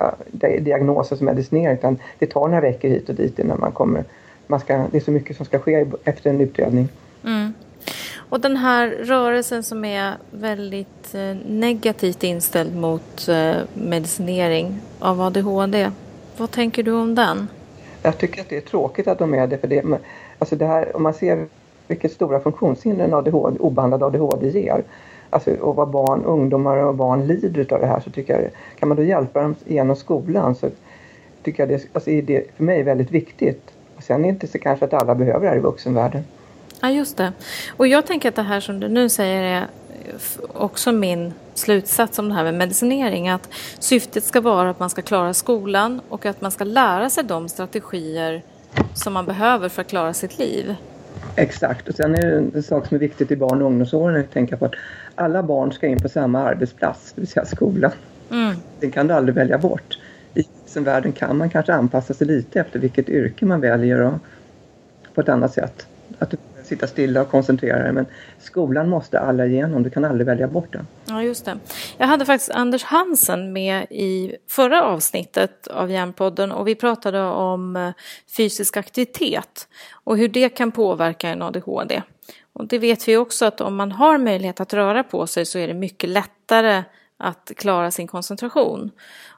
diagnoser 0.60 1.16
som 1.16 1.26
medicinerar, 1.26 1.74
utan 1.74 1.98
det 2.20 2.26
tar 2.26 2.48
några 2.48 2.62
veckor 2.62 2.90
hit 2.90 3.10
och 3.10 3.16
dit 3.16 3.40
innan 3.40 3.60
man 3.60 3.72
kommer, 3.72 4.04
man 4.48 4.60
ska, 4.60 4.86
det 4.92 4.98
är 4.98 5.02
så 5.02 5.12
mycket 5.12 5.38
som 5.38 5.46
ska 5.46 5.60
ske 5.60 5.86
efter 6.04 6.30
en 6.30 6.42
utredning. 6.42 6.90
Mm. 7.24 7.54
Och 8.30 8.40
den 8.40 8.58
här 8.58 8.88
rörelsen 8.88 9.64
som 9.64 9.86
är 9.86 10.14
väldigt 10.32 11.16
eh, 11.16 11.36
negativt 11.48 12.24
inställd 12.24 12.76
mot 12.76 13.28
eh, 13.28 13.56
medicinering 13.74 14.80
av 15.00 15.22
ADHD. 15.22 15.92
Vad 16.38 16.52
tänker 16.52 16.84
du 16.84 16.92
om 16.92 17.16
den? 17.16 17.48
Jag 18.02 18.18
tycker 18.18 18.42
att 18.42 18.50
det 18.50 18.58
är 18.58 18.62
tråkigt 18.62 19.08
att 19.08 19.20
de 19.20 19.34
är 19.34 19.48
det. 19.48 19.58
För 19.58 19.68
det, 19.68 20.00
alltså 20.40 20.56
det 20.56 20.66
här, 20.66 20.96
om 20.96 21.04
man 21.04 21.14
ser 21.14 21.48
vilket 21.88 22.12
stora 22.12 22.40
funktionshinder 22.40 23.06
en 23.06 23.14
ADHD, 23.14 23.60
obehandlad 23.60 24.04
ADHD 24.04 24.50
ger. 24.50 24.84
Alltså, 25.30 25.52
och 25.52 25.76
vad 25.76 25.90
barn, 25.90 26.24
ungdomar 26.24 26.78
och 26.78 26.96
barn 26.96 27.28
lider 27.28 27.74
av 27.74 27.80
det 27.80 27.88
här 27.88 28.00
så 28.00 28.10
tycker 28.10 28.42
jag, 28.42 28.52
kan 28.80 28.90
man 28.90 28.98
då 28.98 29.04
hjälpa 29.04 29.42
dem 29.42 29.56
genom 29.66 29.96
skolan 29.96 30.56
så 30.56 30.70
tycker 31.44 31.64
jag 31.64 31.70
det, 31.70 31.88
alltså, 31.94 32.10
är 32.10 32.22
det 32.22 32.56
för 32.56 32.64
mig 32.64 32.84
väldigt 32.84 33.12
viktigt. 33.12 33.62
Och 33.98 34.04
sen 34.04 34.20
är 34.20 34.24
det 34.24 34.30
inte 34.30 34.48
så 34.48 34.60
kanske 34.60 34.86
att 34.86 34.94
alla 34.94 35.16
behöver 35.16 35.40
det 35.40 35.50
här 35.50 35.58
i 35.58 35.60
vuxenvärlden. 35.60 36.24
Ja, 36.82 36.90
just 36.90 37.18
det. 37.18 37.34
Och 37.78 37.88
jag 37.88 38.06
tänker 38.06 38.30
att 38.30 38.36
det 38.36 38.42
här 38.42 38.60
som 38.60 38.80
du 38.80 38.88
nu 38.88 39.10
säger 39.10 39.44
är 39.44 39.68
också 40.54 40.92
min 40.92 41.34
slutsats 41.54 42.20
om 42.20 42.30
det 42.30 42.36
här 42.36 42.44
med 42.44 42.54
medicinering. 42.54 43.30
Att 43.30 43.50
syftet 43.80 44.24
ska 44.24 44.42
vara 44.42 44.70
att 44.70 44.80
man 44.80 44.90
ska 44.90 45.02
klara 45.02 45.34
skolan 45.34 46.02
och 46.10 46.26
att 46.26 46.42
man 46.42 46.52
ska 46.52 46.64
lära 46.64 47.10
sig 47.10 47.24
de 47.24 47.50
strategier 47.50 48.42
som 48.94 49.14
man 49.14 49.26
behöver 49.26 49.70
för 49.70 49.82
att 49.82 49.88
klara 49.88 50.14
sitt 50.14 50.40
liv. 50.40 50.76
Exakt, 51.36 51.88
och 51.88 51.96
sen 51.96 52.16
är 52.16 52.22
det 52.22 52.58
en 52.58 52.64
sak 52.64 52.88
som 52.88 52.96
är 52.96 53.00
viktigt 53.00 53.32
i 53.32 53.36
barn 53.36 53.62
och 53.62 53.68
ungdomsåren 53.68 54.22
att 54.22 54.32
tänka 54.32 54.58
på 54.58 54.66
att 54.66 54.74
alla 55.16 55.44
barn 55.44 55.72
ska 55.72 55.88
in 55.88 56.00
på 56.00 56.10
samma 56.10 56.40
arbetsplats, 56.40 57.14
det 57.16 57.22
vill 57.22 57.28
säga 57.28 57.46
skolan. 57.46 57.92
Mm. 58.32 58.56
Den 58.80 58.92
kan 58.92 59.08
du 59.08 59.14
aldrig 59.14 59.36
välja 59.36 59.58
bort. 59.58 60.00
I 60.34 60.46
världen 60.80 61.12
kan 61.12 61.38
man 61.38 61.50
kanske 61.50 61.74
anpassa 61.74 62.14
sig 62.14 62.28
lite 62.28 62.60
efter 62.60 62.80
vilket 62.80 63.10
yrke 63.10 63.46
man 63.46 63.62
väljer 63.62 64.02
och 64.02 64.14
på 65.14 65.22
ett 65.22 65.30
annat 65.30 65.54
sätt. 65.54 65.88
Att 66.20 66.30
du 66.30 66.38
sitta 66.68 66.88
stilla 66.88 67.22
och 67.22 67.32
koncentrera 67.32 67.84
dig 67.84 67.94
men 67.94 68.06
skolan 68.40 68.90
måste 68.90 69.20
alla 69.20 69.46
igenom, 69.46 69.84
du 69.84 69.90
kan 69.90 70.06
aldrig 70.06 70.28
välja 70.28 70.48
bort 70.48 70.74
den. 70.74 70.88
Ja, 71.06 71.24
just 71.24 71.46
det. 71.46 71.58
Jag 71.98 72.08
hade 72.08 72.26
faktiskt 72.26 72.52
Anders 72.52 72.84
Hansen 72.84 73.54
med 73.54 73.86
i 73.90 74.36
förra 74.50 74.84
avsnittet 74.84 75.68
av 75.68 75.92
Hjärnpodden 75.92 76.52
och 76.52 76.68
vi 76.68 76.76
pratade 76.76 77.24
om 77.24 77.76
eh, 77.76 77.92
fysisk 78.38 78.78
aktivitet 78.78 79.68
och 80.04 80.18
hur 80.18 80.28
det 80.28 80.50
kan 80.50 80.72
påverka 80.72 81.30
en 81.30 81.42
ADHD. 81.42 82.02
Och 82.54 82.68
det 82.68 82.80
vet 82.80 83.08
vi 83.08 83.18
också 83.18 83.46
att 83.46 83.62
om 83.62 83.76
man 83.76 83.92
har 83.92 84.18
möjlighet 84.18 84.60
att 84.60 84.74
röra 84.74 85.04
på 85.04 85.28
sig 85.28 85.46
så 85.46 85.60
är 85.60 85.68
det 85.68 85.74
mycket 85.74 86.10
lättare 86.10 86.84
att 87.18 87.52
klara 87.56 87.92
sin 87.92 88.08
koncentration. 88.08 88.92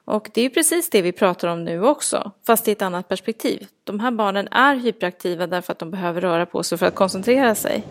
Och 0.04 0.30
det 0.34 0.42
är 0.42 0.48
precis 0.48 0.90
det 0.90 1.02
vi 1.02 1.12
pratar 1.12 1.48
om 1.48 1.64
nu 1.64 1.84
också, 1.84 2.30
fast 2.46 2.68
i 2.68 2.72
ett 2.72 2.82
annat 2.82 3.08
perspektiv. 3.08 3.66
De 3.84 4.00
här 4.00 4.10
barnen 4.10 4.48
är 4.50 4.76
hyperaktiva 4.76 5.46
därför 5.46 5.72
att 5.72 5.78
de 5.78 5.90
behöver 5.90 6.20
röra 6.20 6.46
på 6.46 6.62
sig 6.62 6.78
för 6.78 6.86
att 6.86 6.94
koncentrera 6.94 7.54
sig. 7.54 7.84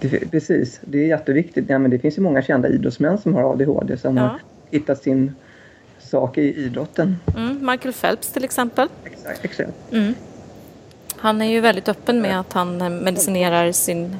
Det, 0.00 0.30
precis, 0.30 0.80
det 0.80 0.98
är 0.98 1.06
jätteviktigt. 1.06 1.64
Ja, 1.68 1.78
men 1.78 1.90
det 1.90 1.98
finns 1.98 2.18
ju 2.18 2.22
många 2.22 2.42
kända 2.42 2.68
idrottsmän 2.68 3.18
som 3.18 3.34
har 3.34 3.52
ADHD 3.52 3.96
som 3.96 4.16
ja. 4.16 4.22
har 4.22 4.40
hittat 4.70 5.02
sin 5.02 5.34
sak 5.98 6.38
i 6.38 6.64
idrotten. 6.64 7.16
Mm, 7.36 7.70
Michael 7.70 7.94
Phelps 7.94 8.32
till 8.32 8.44
exempel. 8.44 8.88
Exakt. 9.04 9.44
exakt. 9.44 9.70
Mm. 9.92 10.14
Han 11.16 11.42
är 11.42 11.46
ju 11.46 11.60
väldigt 11.60 11.88
öppen 11.88 12.20
med 12.20 12.40
att 12.40 12.52
han 12.52 12.76
medicinerar 13.04 13.72
sin 13.72 14.16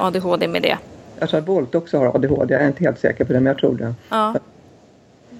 ADHD 0.00 0.48
med 0.48 0.62
det. 0.62 0.78
Jag 1.18 1.28
tror 1.28 1.40
att 1.40 1.46
Bolt 1.46 1.74
också 1.74 1.98
har 1.98 2.06
ADHD, 2.16 2.54
jag 2.54 2.62
är 2.62 2.66
inte 2.66 2.84
helt 2.84 2.98
säker 2.98 3.24
på 3.24 3.32
det 3.32 3.40
men 3.40 3.46
jag 3.46 3.58
tror 3.58 3.76
det. 3.76 3.94
Ja. 4.08 4.34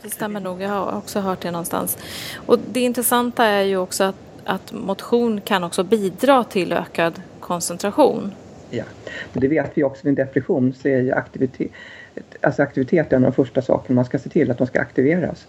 Det 0.03 0.11
stämmer 0.11 0.41
nog, 0.41 0.63
jag 0.63 0.69
har 0.69 0.99
också 0.99 1.21
hört 1.21 1.41
det 1.41 1.51
någonstans. 1.51 1.99
Och 2.47 2.59
det 2.73 2.81
intressanta 2.81 3.45
är 3.45 3.63
ju 3.63 3.77
också 3.77 4.05
att, 4.05 4.17
att 4.45 4.73
motion 4.73 5.41
kan 5.41 5.65
också 5.65 5.85
bidra 5.85 6.45
till 6.45 6.73
ökad 6.73 7.23
koncentration. 7.41 8.33
Ja, 8.71 8.85
men 9.33 9.41
det 9.41 9.49
vet 9.49 9.71
vi 9.75 9.85
också 9.85 10.07
vid 10.07 10.15
depression 10.15 10.75
så 10.75 10.89
är 10.89 11.01
ju 11.01 11.13
aktivitet, 11.13 11.71
alltså 12.41 12.63
aktivitet 12.63 13.13
är 13.13 13.17
en 13.17 13.25
av 13.25 13.31
de 13.31 13.35
första 13.35 13.63
sakerna 13.63 13.95
man 13.95 14.05
ska 14.05 14.19
se 14.19 14.29
till 14.29 14.51
att 14.51 14.59
de 14.59 14.67
ska 14.67 14.81
aktiveras. 14.81 15.47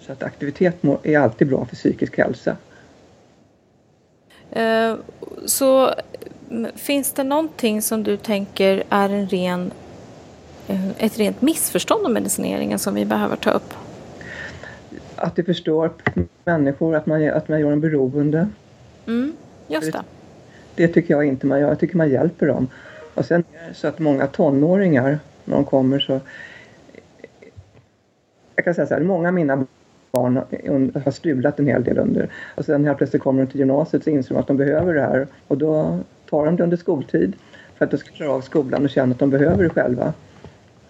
Så 0.00 0.12
att 0.12 0.22
aktivitet 0.22 0.76
är 1.02 1.18
alltid 1.18 1.48
bra 1.48 1.64
för 1.64 1.76
psykisk 1.76 2.18
hälsa. 2.18 2.56
Eh, 4.50 4.94
så 5.46 5.94
finns 6.74 7.12
det 7.12 7.24
någonting 7.24 7.82
som 7.82 8.02
du 8.02 8.16
tänker 8.16 8.82
är 8.88 9.08
en 9.08 9.28
ren, 9.28 9.70
eh, 10.68 11.04
ett 11.04 11.18
rent 11.18 11.42
missförstånd 11.42 12.06
om 12.06 12.12
medicineringen 12.12 12.78
som 12.78 12.94
vi 12.94 13.04
behöver 13.04 13.36
ta 13.36 13.50
upp? 13.50 13.74
Att 15.16 15.36
det 15.36 15.44
förstår 15.44 15.90
människor, 16.44 16.96
att 16.96 17.06
man, 17.06 17.28
att 17.28 17.48
man 17.48 17.60
gör 17.60 17.70
dem 17.70 17.80
beroende. 17.80 18.48
Mm, 19.06 19.36
just 19.68 19.92
det. 19.92 20.02
Det 20.74 20.88
tycker 20.88 21.14
jag 21.14 21.24
inte 21.24 21.46
man 21.46 21.60
gör. 21.60 21.68
Jag 21.68 21.80
tycker 21.80 21.96
man 21.96 22.10
hjälper 22.10 22.46
dem. 22.46 22.68
Och 23.14 23.24
sen 23.24 23.44
är 23.52 23.68
det 23.68 23.74
så 23.74 23.88
att 23.88 23.98
många 23.98 24.26
tonåringar, 24.26 25.18
när 25.44 25.54
de 25.54 25.64
kommer 25.64 25.98
så... 25.98 26.20
Jag 28.56 28.64
kan 28.64 28.74
säga 28.74 28.86
så 28.86 28.94
här, 28.94 29.00
många 29.00 29.28
av 29.28 29.34
mina 29.34 29.66
barn 30.18 31.02
har 31.04 31.10
strulat 31.10 31.58
en 31.58 31.66
hel 31.66 31.84
del 31.84 31.98
under. 31.98 32.28
Och 32.54 32.64
sen 32.64 32.84
helt 32.84 32.98
plötsligt 32.98 33.22
kommer 33.22 33.44
de 33.44 33.50
till 33.50 33.60
gymnasiet 33.60 34.04
så 34.04 34.10
inser 34.10 34.34
de 34.34 34.40
att 34.40 34.46
de 34.46 34.56
behöver 34.56 34.94
det 34.94 35.00
här. 35.00 35.26
Och 35.48 35.58
då 35.58 35.98
tar 36.30 36.46
de 36.46 36.56
det 36.56 36.62
under 36.62 36.76
skoltid 36.76 37.36
för 37.76 37.84
att 37.84 37.90
de 37.90 37.96
ska 37.96 38.10
klara 38.10 38.30
av 38.30 38.40
skolan 38.40 38.84
och 38.84 38.90
känna 38.90 39.12
att 39.12 39.18
de 39.18 39.30
behöver 39.30 39.64
det 39.64 39.70
själva. 39.70 40.12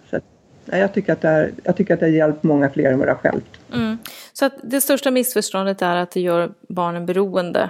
Så 0.09 0.15
att, 0.15 0.23
nej, 0.65 0.81
jag, 0.81 0.93
tycker 0.93 1.13
att 1.13 1.21
det 1.21 1.27
är, 1.27 1.51
jag 1.63 1.75
tycker 1.75 1.93
att 1.93 1.99
det 1.99 2.05
har 2.05 2.13
hjälpt 2.13 2.43
många 2.43 2.69
fler 2.69 2.91
än 2.91 2.99
vad 2.99 3.07
det 3.07 3.11
har 3.11 3.17
självt. 3.17 3.59
Mm. 3.73 3.97
Så 4.33 4.45
att 4.45 4.53
det 4.63 4.81
största 4.81 5.11
missförståndet 5.11 5.81
är 5.81 5.95
att 5.95 6.11
det 6.11 6.21
gör 6.21 6.51
barnen 6.67 7.05
beroende 7.05 7.69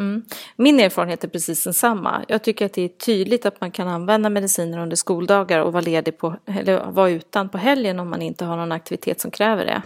Mm. 0.00 0.22
Min 0.56 0.80
erfarenhet 0.80 1.24
är 1.24 1.28
precis 1.28 1.64
densamma. 1.64 2.24
Jag 2.28 2.42
tycker 2.42 2.66
att 2.66 2.72
det 2.72 2.82
är 2.82 2.88
tydligt 2.88 3.46
att 3.46 3.60
man 3.60 3.70
kan 3.70 3.88
använda 3.88 4.30
mediciner 4.30 4.78
under 4.78 4.96
skoldagar 4.96 5.60
och 5.60 5.72
vara 5.72 5.80
ledig 5.80 6.18
på, 6.18 6.36
eller 6.46 6.90
vara 6.90 7.10
utan 7.10 7.48
på 7.48 7.58
helgen 7.58 8.00
om 8.00 8.10
man 8.10 8.22
inte 8.22 8.44
har 8.44 8.56
någon 8.56 8.72
aktivitet 8.72 9.20
som 9.20 9.30
kräver 9.30 9.64
det. 9.64 9.82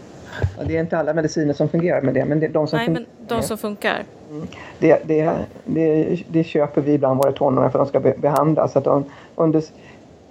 Ja, 0.59 0.65
det 0.65 0.77
är 0.77 0.81
inte 0.81 0.99
alla 0.99 1.15
mediciner 1.15 1.55
som 1.55 1.69
fungerar 1.69 2.01
med 2.01 2.15
det, 2.15 2.25
men 2.25 2.41
det 2.41 2.47
är 2.47 2.51
de 2.51 2.67
som 2.67 2.77
Nej, 2.77 2.89
men 2.89 3.07
de 3.27 3.43
som 3.43 3.59
funkar. 3.59 4.03
Mm. 4.31 4.47
Det, 4.79 5.03
det, 5.05 5.39
det, 5.65 6.25
det, 6.29 6.45
köper 6.45 6.81
vi 6.81 6.93
ibland 6.93 7.19
våra 7.19 7.33
tonåringar 7.33 7.71
för 7.71 7.79
att 7.79 7.93
de 7.93 8.01
ska 8.01 8.13
behandlas. 8.21 8.73
Så 8.73 8.79
att 8.79 8.85
de, 8.85 9.05
under 9.35 9.63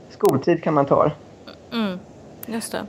skoltid 0.09 0.63
kan 0.63 0.73
man 0.73 0.85
ta 0.85 1.03
det. 1.03 1.11
Mm, 1.77 1.99
just 2.45 2.71
det. 2.71 2.85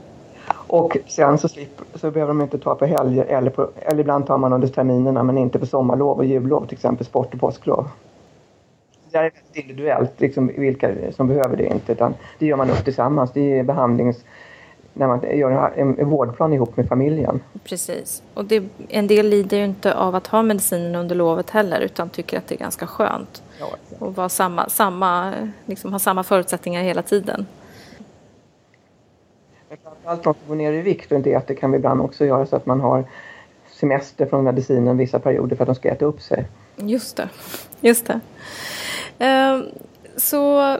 Och 0.67 0.97
sen 1.07 1.37
så, 1.37 1.49
slipper, 1.49 1.85
så 1.95 2.11
behöver 2.11 2.33
de 2.33 2.41
inte 2.41 2.57
ta 2.57 2.75
på 2.75 2.85
helger 2.85 3.25
eller, 3.25 3.49
på, 3.49 3.69
eller 3.75 3.99
ibland 3.99 4.27
tar 4.27 4.37
man 4.37 4.53
under 4.53 4.67
terminerna 4.67 5.23
men 5.23 5.37
inte 5.37 5.59
på 5.59 5.65
sommarlov 5.65 6.17
och 6.17 6.25
jullov 6.25 6.65
till 6.65 6.75
exempel 6.75 7.05
sport 7.05 7.33
och 7.33 7.39
påsklov. 7.39 7.87
Det 9.11 9.17
är 9.17 9.21
väldigt 9.21 9.55
individuellt 9.55 10.21
liksom, 10.21 10.47
vilka 10.47 10.91
som 11.11 11.27
behöver 11.27 11.57
det 11.57 11.65
inte 11.65 11.91
utan 11.91 12.13
det 12.39 12.45
gör 12.45 12.57
man 12.57 12.69
upp 12.69 12.83
tillsammans. 12.83 13.31
Det 13.33 13.59
är 13.59 13.63
behandlings 13.63 14.23
när 14.97 15.07
man 15.07 15.37
gör 15.37 15.73
en, 15.75 16.09
vårdplan 16.09 16.53
ihop 16.53 16.77
med 16.77 16.87
familjen. 16.87 17.39
Precis. 17.63 18.23
Och 18.33 18.45
det, 18.45 18.63
en 18.89 19.07
del 19.07 19.29
lider 19.29 19.57
ju 19.57 19.65
inte 19.65 19.95
av 19.95 20.15
att 20.15 20.27
ha 20.27 20.43
medicinen 20.43 20.95
under 20.95 21.15
lovet 21.15 21.49
heller 21.49 21.79
utan 21.81 22.09
tycker 22.09 22.37
att 22.37 22.47
det 22.47 22.55
är 22.55 22.59
ganska 22.59 22.87
skönt. 22.87 23.43
Ja, 23.59 23.67
och 23.99 24.15
vara 24.15 24.29
samma, 24.29 24.69
samma, 24.69 25.33
liksom, 25.65 25.91
ha 25.91 25.99
samma 25.99 26.23
förutsättningar 26.23 26.83
hela 26.83 27.01
tiden. 27.01 27.45
Framförallt 29.83 30.23
de 30.23 30.33
som 30.33 30.47
går 30.47 30.55
ner 30.55 30.73
i 30.73 30.81
vikt 30.81 31.11
och 31.11 31.17
inte 31.17 31.31
äter 31.31 31.55
kan 31.55 31.71
vi 31.71 31.77
ibland 31.77 32.01
också 32.01 32.25
göra 32.25 32.45
så 32.45 32.55
att 32.55 32.65
man 32.65 32.81
har 32.81 33.03
semester 33.79 34.25
från 34.25 34.43
medicinen 34.43 34.97
vissa 34.97 35.19
perioder 35.19 35.55
för 35.55 35.63
att 35.63 35.67
de 35.67 35.75
ska 35.75 35.89
äta 35.89 36.05
upp 36.05 36.21
sig. 36.21 36.45
Just 36.75 37.17
det. 37.17 37.29
Just 37.79 38.07
det. 38.07 38.19
Ehm, 39.19 39.65
så 40.17 40.77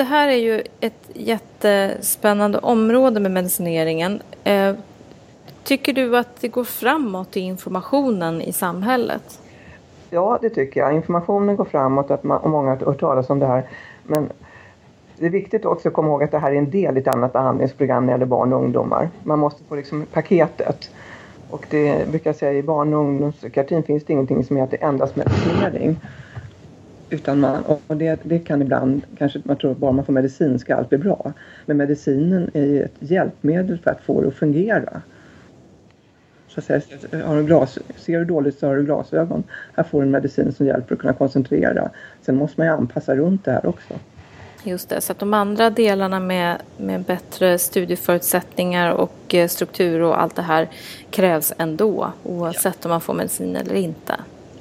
det 0.00 0.04
här 0.04 0.28
är 0.28 0.36
ju 0.36 0.62
ett 0.80 1.10
jättespännande 1.14 2.58
område 2.58 3.20
med 3.20 3.30
medicineringen. 3.30 4.22
Eh, 4.44 4.74
tycker 5.64 5.92
du 5.92 6.18
att 6.18 6.40
det 6.40 6.48
går 6.48 6.64
framåt 6.64 7.36
i 7.36 7.40
informationen 7.40 8.42
i 8.42 8.52
samhället? 8.52 9.40
Ja, 10.10 10.38
det 10.42 10.50
tycker 10.50 10.80
jag. 10.80 10.94
Informationen 10.94 11.56
går 11.56 11.64
framåt 11.64 12.10
att 12.10 12.24
man, 12.24 12.38
och 12.38 12.50
många 12.50 12.70
har 12.70 12.76
hört 12.76 13.00
talas 13.00 13.30
om 13.30 13.38
det 13.38 13.46
här. 13.46 13.64
Men 14.02 14.28
det 15.18 15.26
är 15.26 15.30
viktigt 15.30 15.64
också 15.64 15.88
att 15.88 15.94
komma 15.94 16.08
ihåg 16.08 16.22
att 16.22 16.30
det 16.30 16.38
här 16.38 16.52
är 16.52 16.56
en 16.56 16.70
del 16.70 16.96
i 16.96 17.00
ett 17.00 17.08
annat 17.08 17.32
behandlingsprogram 17.32 18.06
när 18.06 18.12
det 18.12 18.14
gäller 18.14 18.26
barn 18.26 18.52
och 18.52 18.64
ungdomar. 18.64 19.10
Man 19.22 19.38
måste 19.38 19.64
få 19.64 19.74
liksom 19.74 20.06
paketet. 20.12 20.90
Och 21.50 21.66
det 21.70 22.08
brukar 22.08 22.30
jag 22.30 22.36
säga 22.36 22.52
i 22.52 22.62
barn 22.62 22.94
och 22.94 23.00
ungdomspsykiatrin 23.00 23.82
finns 23.82 24.04
det 24.04 24.12
ingenting 24.12 24.44
som 24.44 24.56
heter 24.56 24.78
endast 24.80 25.16
medicinering. 25.16 25.96
Utan 27.10 27.40
man, 27.40 27.62
och 27.86 27.96
det, 27.96 28.20
det 28.22 28.38
kan 28.38 28.62
ibland, 28.62 29.02
kanske 29.18 29.40
man 29.44 29.56
tror 29.56 29.70
att 29.72 29.78
bara 29.78 29.92
man 29.92 30.04
får 30.04 30.12
medicin 30.12 30.58
ska 30.58 30.76
allt 30.76 30.88
bli 30.88 30.98
bra. 30.98 31.32
Men 31.66 31.76
medicinen 31.76 32.50
är 32.54 32.64
ju 32.64 32.82
ett 32.82 32.94
hjälpmedel 32.98 33.78
för 33.78 33.90
att 33.90 34.00
få 34.00 34.20
det 34.20 34.28
att 34.28 34.34
fungera. 34.34 35.02
Så 36.48 36.60
att 36.60 36.64
säga, 36.64 36.80
har 37.26 37.36
du 37.36 37.44
glas, 37.44 37.78
ser 37.96 38.18
du 38.18 38.24
dåligt 38.24 38.58
så 38.58 38.66
har 38.66 38.76
du 38.76 38.84
glasögon. 38.84 39.42
Här 39.76 39.84
får 39.84 40.00
du 40.00 40.06
en 40.06 40.10
medicin 40.10 40.52
som 40.52 40.66
hjälper 40.66 40.94
att 40.94 41.00
kunna 41.00 41.12
koncentrera. 41.12 41.90
Sen 42.22 42.36
måste 42.36 42.60
man 42.60 42.66
ju 42.66 42.72
anpassa 42.72 43.16
runt 43.16 43.44
det 43.44 43.52
här 43.52 43.66
också. 43.66 43.94
Just 44.64 44.88
det, 44.88 45.00
så 45.00 45.12
att 45.12 45.18
de 45.18 45.34
andra 45.34 45.70
delarna 45.70 46.20
med, 46.20 46.56
med 46.76 47.02
bättre 47.02 47.58
studieförutsättningar 47.58 48.92
och 48.92 49.34
eh, 49.34 49.48
struktur 49.48 50.02
och 50.02 50.22
allt 50.22 50.36
det 50.36 50.42
här 50.42 50.68
krävs 51.10 51.52
ändå 51.58 52.12
oavsett 52.24 52.76
ja. 52.80 52.84
om 52.84 52.90
man 52.90 53.00
får 53.00 53.14
medicin 53.14 53.56
eller 53.56 53.74
inte. 53.74 54.14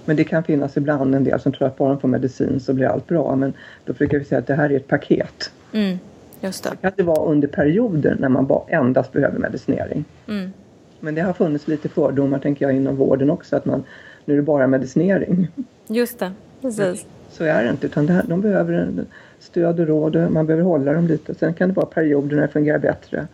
Men 0.09 0.15
det 0.15 0.23
kan 0.23 0.43
finnas 0.43 0.77
ibland 0.77 1.15
en 1.15 1.23
del 1.23 1.39
som 1.39 1.51
tror 1.51 1.67
att 1.67 1.77
bara 1.77 1.89
de 1.89 1.99
får 1.99 2.07
medicin 2.07 2.59
så 2.59 2.73
blir 2.73 2.87
allt 2.87 3.07
bra. 3.07 3.35
Men 3.35 3.53
då 3.85 3.93
brukar 3.93 4.19
vi 4.19 4.25
säga 4.25 4.39
att 4.39 4.47
det 4.47 4.55
här 4.55 4.71
är 4.71 4.75
ett 4.75 4.87
paket. 4.87 5.51
Mm, 5.71 5.99
just 6.41 6.63
det. 6.63 6.69
det 6.69 6.77
kan 6.77 6.91
det 6.95 7.03
vara 7.03 7.25
under 7.25 7.47
perioder 7.47 8.17
när 8.19 8.29
man 8.29 8.45
bara 8.45 8.63
endast 8.67 9.11
behöver 9.11 9.39
medicinering. 9.39 10.05
Mm. 10.27 10.51
Men 10.99 11.15
det 11.15 11.21
har 11.21 11.33
funnits 11.33 11.67
lite 11.67 11.89
fördomar 11.89 12.39
tänker 12.39 12.65
jag 12.65 12.75
inom 12.75 12.95
vården 12.95 13.29
också 13.29 13.55
att 13.55 13.65
man 13.65 13.83
nu 14.25 14.33
är 14.33 14.37
det 14.37 14.43
bara 14.43 14.67
medicinering. 14.67 15.47
Just 15.87 16.19
det, 16.19 16.31
precis. 16.61 17.05
Så 17.29 17.43
är 17.43 17.63
det 17.63 17.69
inte 17.69 17.85
utan 17.85 18.05
det 18.05 18.13
här, 18.13 18.23
de 18.27 18.41
behöver 18.41 19.05
stöd 19.39 19.79
och 19.79 19.87
råd 19.87 20.31
man 20.31 20.45
behöver 20.45 20.63
hålla 20.63 20.93
dem 20.93 21.07
lite. 21.07 21.35
Sen 21.35 21.53
kan 21.53 21.69
det 21.69 21.75
vara 21.75 21.85
perioder 21.85 22.35
när 22.35 22.41
det 22.41 22.47
fungerar 22.47 22.79
bättre. 22.79 23.27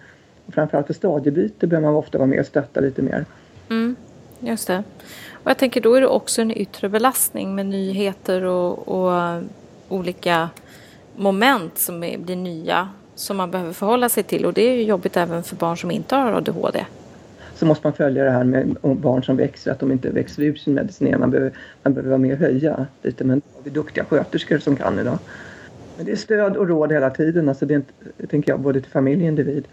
Och 0.46 0.54
framförallt 0.54 0.88
för 0.88 0.94
stadiebyte 0.94 1.68
behöver 1.68 1.88
man 1.88 1.96
ofta 1.96 2.18
vara 2.18 2.28
med 2.28 2.40
och 2.40 2.46
stötta 2.46 2.80
lite 2.80 3.02
mer. 3.02 3.26
Mm, 3.70 3.96
just 4.40 4.68
det. 4.68 4.84
Och 5.32 5.50
jag 5.50 5.58
tänker 5.58 5.82
då 5.82 5.94
är 5.94 6.02
det 6.02 6.08
också 6.08 6.42
en 6.42 6.58
yttre 6.58 6.90
belastning 6.90 7.56
med 7.56 7.66
nyheter 7.66 8.44
och, 8.44 8.88
och 8.88 9.42
olika 9.90 10.50
moment 11.16 11.78
som 11.78 12.04
är, 12.04 12.18
blir 12.18 12.36
nya 12.36 12.90
som 13.16 13.38
man 13.38 13.52
behöver 13.52 13.74
förhålla 13.74 14.10
sig 14.10 14.24
till 14.24 14.46
och 14.46 14.54
det 14.54 14.62
är 14.62 14.76
ju 14.76 14.84
jobbigt 14.84 15.18
även 15.18 15.44
för 15.44 15.56
barn 15.56 15.78
som 15.78 15.92
inte 15.92 16.16
har 16.16 16.34
ADHD. 16.34 16.86
Så 17.56 17.66
måste 17.66 17.88
man 17.88 17.94
följa 17.94 18.24
det 18.24 18.32
här 18.32 18.44
med 18.44 18.76
barn 18.82 19.24
som 19.24 19.38
växer, 19.38 19.72
att 19.72 19.80
de 19.80 19.92
inte 19.92 20.10
växer 20.10 20.44
ur 20.44 20.56
sin 20.56 20.74
medicinering. 20.74 21.20
Man 21.20 21.32
behöver, 21.32 21.52
man 21.84 21.94
behöver 21.94 22.10
vara 22.10 22.20
med 22.20 22.34
och 22.34 22.40
höja 22.40 22.86
lite 23.02 23.24
men 23.24 23.42
det 23.64 23.70
är 23.70 23.74
duktiga 23.74 24.06
sköterskor 24.06 24.58
som 24.58 24.76
kan 24.76 25.00
idag. 25.00 25.20
Men 25.98 26.06
det 26.06 26.12
är 26.12 26.16
stöd 26.16 26.58
och 26.58 26.68
råd 26.68 26.92
hela 26.92 27.10
tiden, 27.10 27.50
alltså 27.50 27.66
det, 27.66 27.74
är, 27.74 27.84
tänker 28.28 28.52
jag, 28.52 28.60
både 28.60 28.82
till 28.82 28.92
familj 28.92 29.22
och 29.22 29.28
individ. 29.28 29.68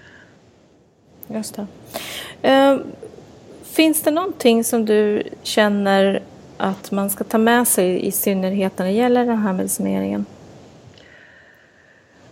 Just 1.29 1.57
det. 1.57 1.67
Finns 3.73 4.03
det 4.03 4.11
någonting 4.11 4.65
som 4.65 4.85
du 4.85 5.23
känner 5.43 6.23
att 6.57 6.91
man 6.91 7.11
ska 7.11 7.25
ta 7.25 7.39
med 7.39 7.69
sig 7.69 8.07
i 8.07 8.13
synnerhet 8.13 8.79
när 8.79 8.87
det 8.87 8.93
gäller 8.93 9.25
den 9.27 9.39
här 9.39 9.53
medicineringen? 9.53 10.27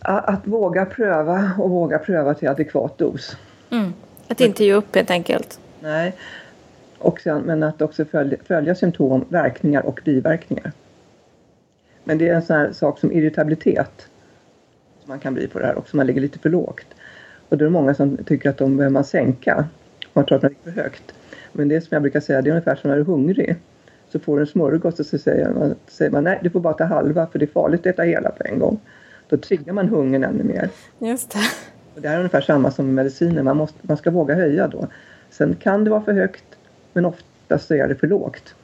Att 0.00 0.46
våga 0.46 0.86
pröva 0.86 1.52
och 1.58 1.70
våga 1.70 1.98
pröva 1.98 2.34
till 2.34 2.48
adekvat 2.48 2.98
dos. 2.98 3.36
Mm. 3.70 3.92
Att 4.28 4.40
inte 4.40 4.64
ge 4.64 4.72
upp 4.72 4.94
helt 4.94 5.10
enkelt. 5.10 5.60
Nej. 5.80 6.14
Och 6.98 7.20
sen, 7.20 7.42
men 7.42 7.62
att 7.62 7.82
också 7.82 8.04
följa, 8.04 8.38
följa 8.46 8.74
symptom, 8.74 9.24
verkningar 9.28 9.86
och 9.86 10.00
biverkningar. 10.04 10.72
Men 12.04 12.18
det 12.18 12.28
är 12.28 12.34
en 12.34 12.42
sån 12.42 12.56
här 12.56 12.72
sak 12.72 12.98
som 12.98 13.12
irritabilitet 13.12 14.08
som 15.00 15.08
man 15.08 15.18
kan 15.18 15.34
bli 15.34 15.48
på 15.48 15.58
det 15.58 15.66
här 15.66 15.78
också, 15.78 15.96
man 15.96 16.06
ligger 16.06 16.20
lite 16.20 16.38
för 16.38 16.50
lågt. 16.50 16.86
Och 17.48 17.58
då 17.58 17.64
är 17.64 17.66
det 17.66 17.72
många 17.72 17.94
som 17.94 18.16
tycker 18.16 18.50
att 18.50 18.58
de 18.58 18.76
behöver 18.76 18.92
man 18.92 19.04
sänka. 19.04 19.64
Man 20.12 20.26
tror 20.26 20.36
att 20.36 20.42
man 20.42 20.50
ligger 20.50 20.72
för 20.72 20.82
högt. 20.82 21.14
Men 21.52 21.68
det 21.68 21.80
som 21.80 21.88
jag 21.90 22.02
brukar 22.02 22.20
säga, 22.20 22.42
det 22.42 22.48
är 22.48 22.52
ungefär 22.52 22.76
som 22.76 22.90
när 22.90 22.96
du 22.96 23.02
är 23.02 23.06
hungrig. 23.06 23.56
Så 24.08 24.18
får 24.18 24.36
du 24.36 24.42
en 24.42 24.46
smörgås 24.46 25.00
och 25.00 25.06
så 25.06 25.18
säger 25.18 25.50
man, 25.50 25.74
säger 25.86 26.10
man 26.10 26.24
nej, 26.24 26.38
du 26.42 26.50
får 26.50 26.60
bara 26.60 26.74
ta 26.74 26.84
halva 26.84 27.26
för 27.26 27.38
det 27.38 27.44
är 27.44 27.46
farligt 27.46 27.80
att 27.80 27.86
äta 27.86 28.02
hela 28.02 28.30
på 28.30 28.44
en 28.44 28.58
gång. 28.58 28.80
Då 29.28 29.36
triggar 29.36 29.72
man 29.72 29.88
hungern 29.88 30.24
ännu 30.24 30.44
mer. 30.44 30.68
Just 30.98 31.30
det. 31.30 31.38
Och 31.94 32.00
det 32.00 32.08
är 32.08 32.16
ungefär 32.16 32.40
samma 32.40 32.70
som 32.70 32.86
med 32.86 32.94
mediciner, 32.94 33.42
man, 33.42 33.56
måste, 33.56 33.78
man 33.82 33.96
ska 33.96 34.10
våga 34.10 34.34
höja 34.34 34.68
då. 34.68 34.86
Sen 35.30 35.54
kan 35.54 35.84
det 35.84 35.90
vara 35.90 36.02
för 36.02 36.12
högt, 36.12 36.44
men 36.92 37.04
oftast 37.04 37.66
så 37.66 37.74
är 37.74 37.88
det 37.88 37.94
för 37.94 38.06
lågt. 38.06 38.54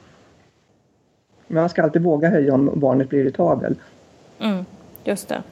Men 1.47 1.61
man 1.61 1.69
ska 1.69 1.83
alltid 1.83 2.01
våga 2.01 2.29
höja 2.29 2.53
om 2.53 2.71
barnet 2.75 3.09
blir 3.09 3.19
irritabel. 3.19 3.75
Mm, 4.39 4.65
just 5.03 5.27
det. 5.27 5.43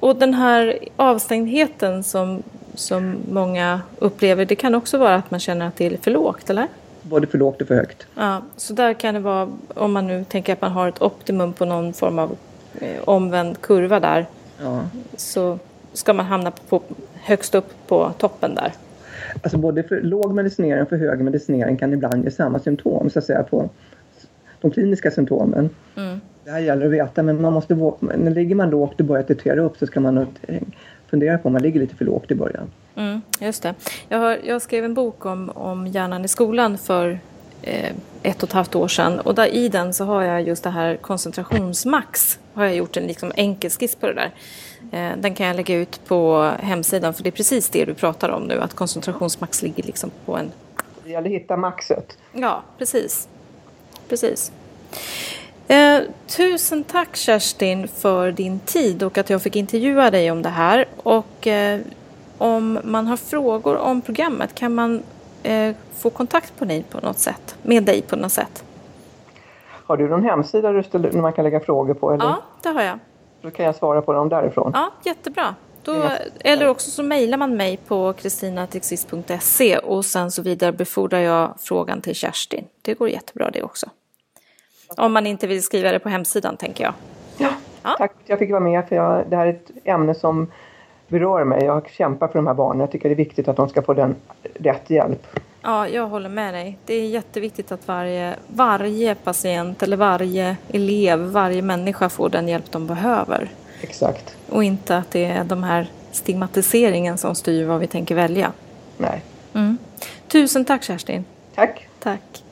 Och 0.00 0.16
den 0.16 0.34
här 0.34 0.78
avstängdheten 0.96 2.02
som, 2.02 2.42
som 2.78 3.16
många 3.30 3.80
upplever, 3.98 4.44
det 4.44 4.54
kan 4.54 4.74
också 4.74 4.98
vara 4.98 5.14
att 5.14 5.30
man 5.30 5.40
känner 5.40 5.68
att 5.68 5.76
det 5.76 5.86
är 5.86 5.96
för 5.96 6.10
lågt, 6.10 6.50
eller? 6.50 6.66
Både 7.02 7.26
för 7.26 7.38
lågt 7.38 7.62
och 7.62 7.68
för 7.68 7.74
högt. 7.74 8.06
Ja, 8.14 8.42
så 8.56 8.74
där 8.74 8.94
kan 8.94 9.14
det 9.14 9.20
vara, 9.20 9.48
om 9.74 9.92
man 9.92 10.06
nu 10.06 10.24
tänker 10.24 10.52
att 10.52 10.60
man 10.60 10.72
har 10.72 10.88
ett 10.88 11.02
optimum 11.02 11.52
på 11.52 11.64
någon 11.64 11.92
form 11.92 12.18
av 12.18 12.36
eh, 12.80 13.02
omvänd 13.04 13.60
kurva 13.60 14.00
där, 14.00 14.26
ja. 14.62 14.82
så 15.16 15.58
ska 15.92 16.12
man 16.12 16.26
hamna 16.26 16.52
på, 16.68 16.82
högst 17.14 17.54
upp 17.54 17.72
på 17.86 18.12
toppen 18.18 18.54
där. 18.54 18.72
Alltså 19.42 19.58
både 19.58 19.82
för 19.82 20.00
låg 20.00 20.34
medicinering 20.34 20.82
och 20.82 20.88
för 20.88 20.96
hög 20.96 21.20
medicinering 21.20 21.76
kan 21.76 21.92
ibland 21.92 22.24
ge 22.24 22.30
samma 22.30 22.58
symptom 22.58 23.10
så 23.10 23.18
att 23.18 23.24
säga 23.24 23.42
på 23.42 23.70
de 24.60 24.70
kliniska 24.70 25.10
symptomen. 25.10 25.70
Mm. 25.96 26.20
Det 26.44 26.50
här 26.50 26.58
gäller 26.58 26.86
att 26.86 26.92
veta 26.92 27.22
men 27.22 27.42
man 27.42 27.52
måste, 27.52 27.74
när 28.00 28.30
ligger 28.30 28.54
man 28.54 28.70
lågt 28.70 29.00
och 29.00 29.06
börjar 29.06 29.22
titrera 29.22 29.60
upp 29.60 29.76
så 29.76 29.86
ska 29.86 30.00
man 30.00 30.26
fundera 31.10 31.38
på 31.38 31.48
om 31.48 31.52
man 31.52 31.62
ligger 31.62 31.80
lite 31.80 31.96
för 31.96 32.04
lågt 32.04 32.30
i 32.30 32.34
början. 32.34 32.70
Mm, 32.96 33.20
just 33.40 33.62
det. 33.62 33.74
Jag, 34.08 34.18
har, 34.18 34.38
jag 34.44 34.62
skrev 34.62 34.84
en 34.84 34.94
bok 34.94 35.26
om, 35.26 35.50
om 35.50 35.86
hjärnan 35.86 36.24
i 36.24 36.28
skolan 36.28 36.78
för 36.78 37.18
eh, 37.62 37.92
ett 38.22 38.42
och 38.42 38.48
ett 38.48 38.52
halvt 38.52 38.74
år 38.74 38.88
sedan 38.88 39.20
och 39.20 39.34
där, 39.34 39.46
i 39.46 39.68
den 39.68 39.94
så 39.94 40.04
har 40.04 40.22
jag 40.22 40.42
just 40.42 40.64
det 40.64 40.70
här 40.70 40.96
koncentrationsmax. 40.96 42.38
Har 42.54 42.64
jag 42.64 42.74
gjort 42.74 42.96
en 42.96 43.06
liksom 43.06 43.32
enkel 43.36 43.70
skiss 43.70 43.94
på 43.94 44.06
det 44.06 44.14
där. 44.14 44.30
Eh, 44.92 45.16
den 45.18 45.34
kan 45.34 45.46
jag 45.46 45.56
lägga 45.56 45.74
ut 45.74 46.00
på 46.06 46.52
hemsidan 46.60 47.14
för 47.14 47.22
det 47.22 47.28
är 47.28 47.32
precis 47.32 47.68
det 47.68 47.84
du 47.84 47.94
pratar 47.94 48.28
om 48.28 48.42
nu 48.42 48.60
att 48.60 48.74
koncentrationsmax 48.74 49.62
ligger 49.62 49.82
liksom 49.82 50.10
på 50.24 50.36
en... 50.36 50.52
Det 51.04 51.10
gäller 51.10 51.28
att 51.28 51.34
hitta 51.34 51.56
maxet. 51.56 52.18
Ja, 52.32 52.62
precis. 52.78 53.28
Precis. 54.08 54.52
Eh, 55.68 56.02
tusen 56.26 56.84
tack 56.84 57.16
Kerstin 57.16 57.88
för 57.88 58.32
din 58.32 58.60
tid 58.60 59.02
och 59.02 59.18
att 59.18 59.30
jag 59.30 59.42
fick 59.42 59.56
intervjua 59.56 60.10
dig 60.10 60.30
om 60.30 60.42
det 60.42 60.48
här. 60.48 60.84
Och 60.96 61.46
eh, 61.46 61.80
om 62.38 62.78
man 62.84 63.06
har 63.06 63.16
frågor 63.16 63.76
om 63.76 64.00
programmet 64.00 64.54
kan 64.54 64.74
man 64.74 65.02
eh, 65.42 65.74
få 65.96 66.10
kontakt 66.10 66.58
på 66.58 66.64
dig 66.64 66.84
på 66.90 67.00
något 67.00 67.18
sätt, 67.18 67.56
med 67.62 67.84
dig 67.84 68.02
på 68.02 68.16
något 68.16 68.32
sätt. 68.32 68.64
Har 69.86 69.96
du 69.96 70.08
någon 70.08 70.24
hemsida 70.24 70.72
där 70.72 71.20
man 71.20 71.32
kan 71.32 71.44
lägga 71.44 71.60
frågor 71.60 71.94
på? 71.94 72.12
Eller? 72.12 72.24
Ja, 72.24 72.42
det 72.62 72.68
har 72.68 72.82
jag. 72.82 72.98
Då 73.42 73.50
kan 73.50 73.66
jag 73.66 73.74
svara 73.74 74.02
på 74.02 74.12
dem 74.12 74.28
därifrån. 74.28 74.70
Ja, 74.74 74.92
jättebra. 75.04 75.54
Då, 75.82 76.10
eller 76.40 76.68
också 76.68 76.90
så 76.90 77.02
mejlar 77.02 77.38
man 77.38 77.56
mig 77.56 77.76
på 77.76 78.12
kristinatexist.se 78.12 79.78
och 79.78 80.04
sen 80.04 80.30
så 80.30 80.42
vidarebefordrar 80.42 81.18
jag 81.18 81.54
frågan 81.58 82.00
till 82.00 82.14
Kerstin. 82.14 82.64
Det 82.82 82.94
går 82.94 83.08
jättebra 83.08 83.50
det 83.50 83.62
också. 83.62 83.86
Om 84.96 85.12
man 85.12 85.26
inte 85.26 85.46
vill 85.46 85.62
skriva 85.62 85.92
det 85.92 85.98
på 85.98 86.08
hemsidan 86.08 86.56
tänker 86.56 86.84
jag. 86.84 86.94
Ja, 87.36 87.50
ja. 87.82 87.94
tack 87.98 88.12
jag 88.24 88.38
fick 88.38 88.50
vara 88.50 88.60
med 88.60 88.88
för 88.88 88.96
jag, 88.96 89.24
det 89.28 89.36
här 89.36 89.46
är 89.46 89.50
ett 89.50 89.70
ämne 89.84 90.14
som 90.14 90.46
berör 91.08 91.44
mig. 91.44 91.64
Jag 91.64 91.90
kämpar 91.90 92.28
för 92.28 92.34
de 92.34 92.46
här 92.46 92.54
barnen. 92.54 92.80
Jag 92.80 92.90
tycker 92.90 93.08
det 93.08 93.14
är 93.14 93.16
viktigt 93.16 93.48
att 93.48 93.56
de 93.56 93.68
ska 93.68 93.82
få 93.82 93.94
den 93.94 94.16
rätt 94.54 94.90
hjälp. 94.90 95.26
Ja, 95.62 95.88
jag 95.88 96.06
håller 96.06 96.28
med 96.28 96.54
dig. 96.54 96.78
Det 96.86 96.94
är 96.94 97.08
jätteviktigt 97.08 97.72
att 97.72 97.88
varje, 97.88 98.34
varje 98.46 99.14
patient 99.14 99.82
eller 99.82 99.96
varje 99.96 100.56
elev, 100.68 101.18
varje 101.18 101.62
människa 101.62 102.08
får 102.08 102.28
den 102.28 102.48
hjälp 102.48 102.70
de 102.70 102.86
behöver. 102.86 103.48
Exakt. 103.82 104.36
Och 104.50 104.64
inte 104.64 104.96
att 104.96 105.10
det 105.10 105.24
är 105.24 105.44
de 105.44 105.62
här 105.62 105.90
stigmatiseringen 106.12 107.18
som 107.18 107.34
styr 107.34 107.64
vad 107.64 107.80
vi 107.80 107.86
tänker 107.86 108.14
välja. 108.14 108.52
Nej. 108.96 109.22
Mm. 109.54 109.78
Tusen 110.28 110.64
tack 110.64 110.82
Kerstin. 110.82 111.24
Tack. 111.54 111.88
Tack. 111.98 112.44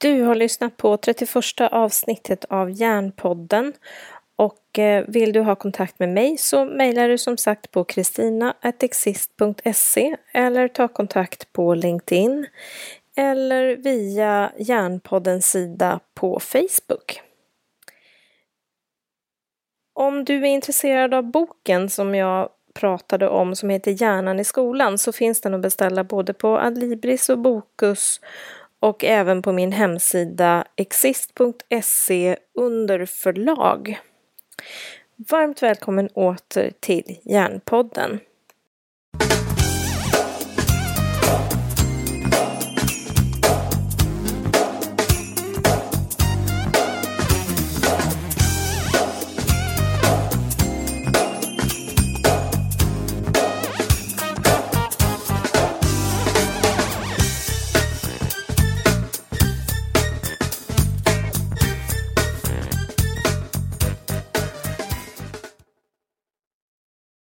Du 0.00 0.22
har 0.22 0.34
lyssnat 0.34 0.76
på 0.76 0.96
31 0.96 1.60
avsnittet 1.60 2.44
av 2.44 2.70
Järnpodden 2.70 3.72
och 4.36 4.78
eh, 4.78 5.04
vill 5.08 5.32
du 5.32 5.40
ha 5.40 5.54
kontakt 5.54 5.98
med 5.98 6.08
mig 6.08 6.38
så 6.38 6.64
mejlar 6.64 7.08
du 7.08 7.18
som 7.18 7.36
sagt 7.36 7.70
på 7.70 7.84
kristina.exist.se 7.84 10.16
eller 10.32 10.68
ta 10.68 10.88
kontakt 10.88 11.52
på 11.52 11.74
LinkedIn 11.74 12.46
eller 13.16 13.76
via 13.76 14.52
Järnpoddens 14.58 15.50
sida 15.50 16.00
på 16.14 16.40
Facebook. 16.40 17.20
Om 19.94 20.24
du 20.24 20.34
är 20.34 20.44
intresserad 20.44 21.14
av 21.14 21.30
boken 21.30 21.90
som 21.90 22.14
jag 22.14 22.48
pratade 22.74 23.28
om 23.28 23.56
som 23.56 23.70
heter 23.70 24.02
Hjärnan 24.02 24.40
i 24.40 24.44
skolan 24.44 24.98
så 24.98 25.12
finns 25.12 25.40
den 25.40 25.54
att 25.54 25.60
beställa 25.60 26.04
både 26.04 26.32
på 26.32 26.58
Adlibris 26.58 27.28
och 27.28 27.38
Bokus 27.38 28.20
och 28.80 29.04
även 29.04 29.42
på 29.42 29.52
min 29.52 29.72
hemsida 29.72 30.64
exist.se 30.76 32.36
under 32.54 33.06
förlag. 33.06 34.00
Varmt 35.30 35.62
välkommen 35.62 36.08
åter 36.08 36.72
till 36.80 37.18
Järnpodden. 37.24 38.20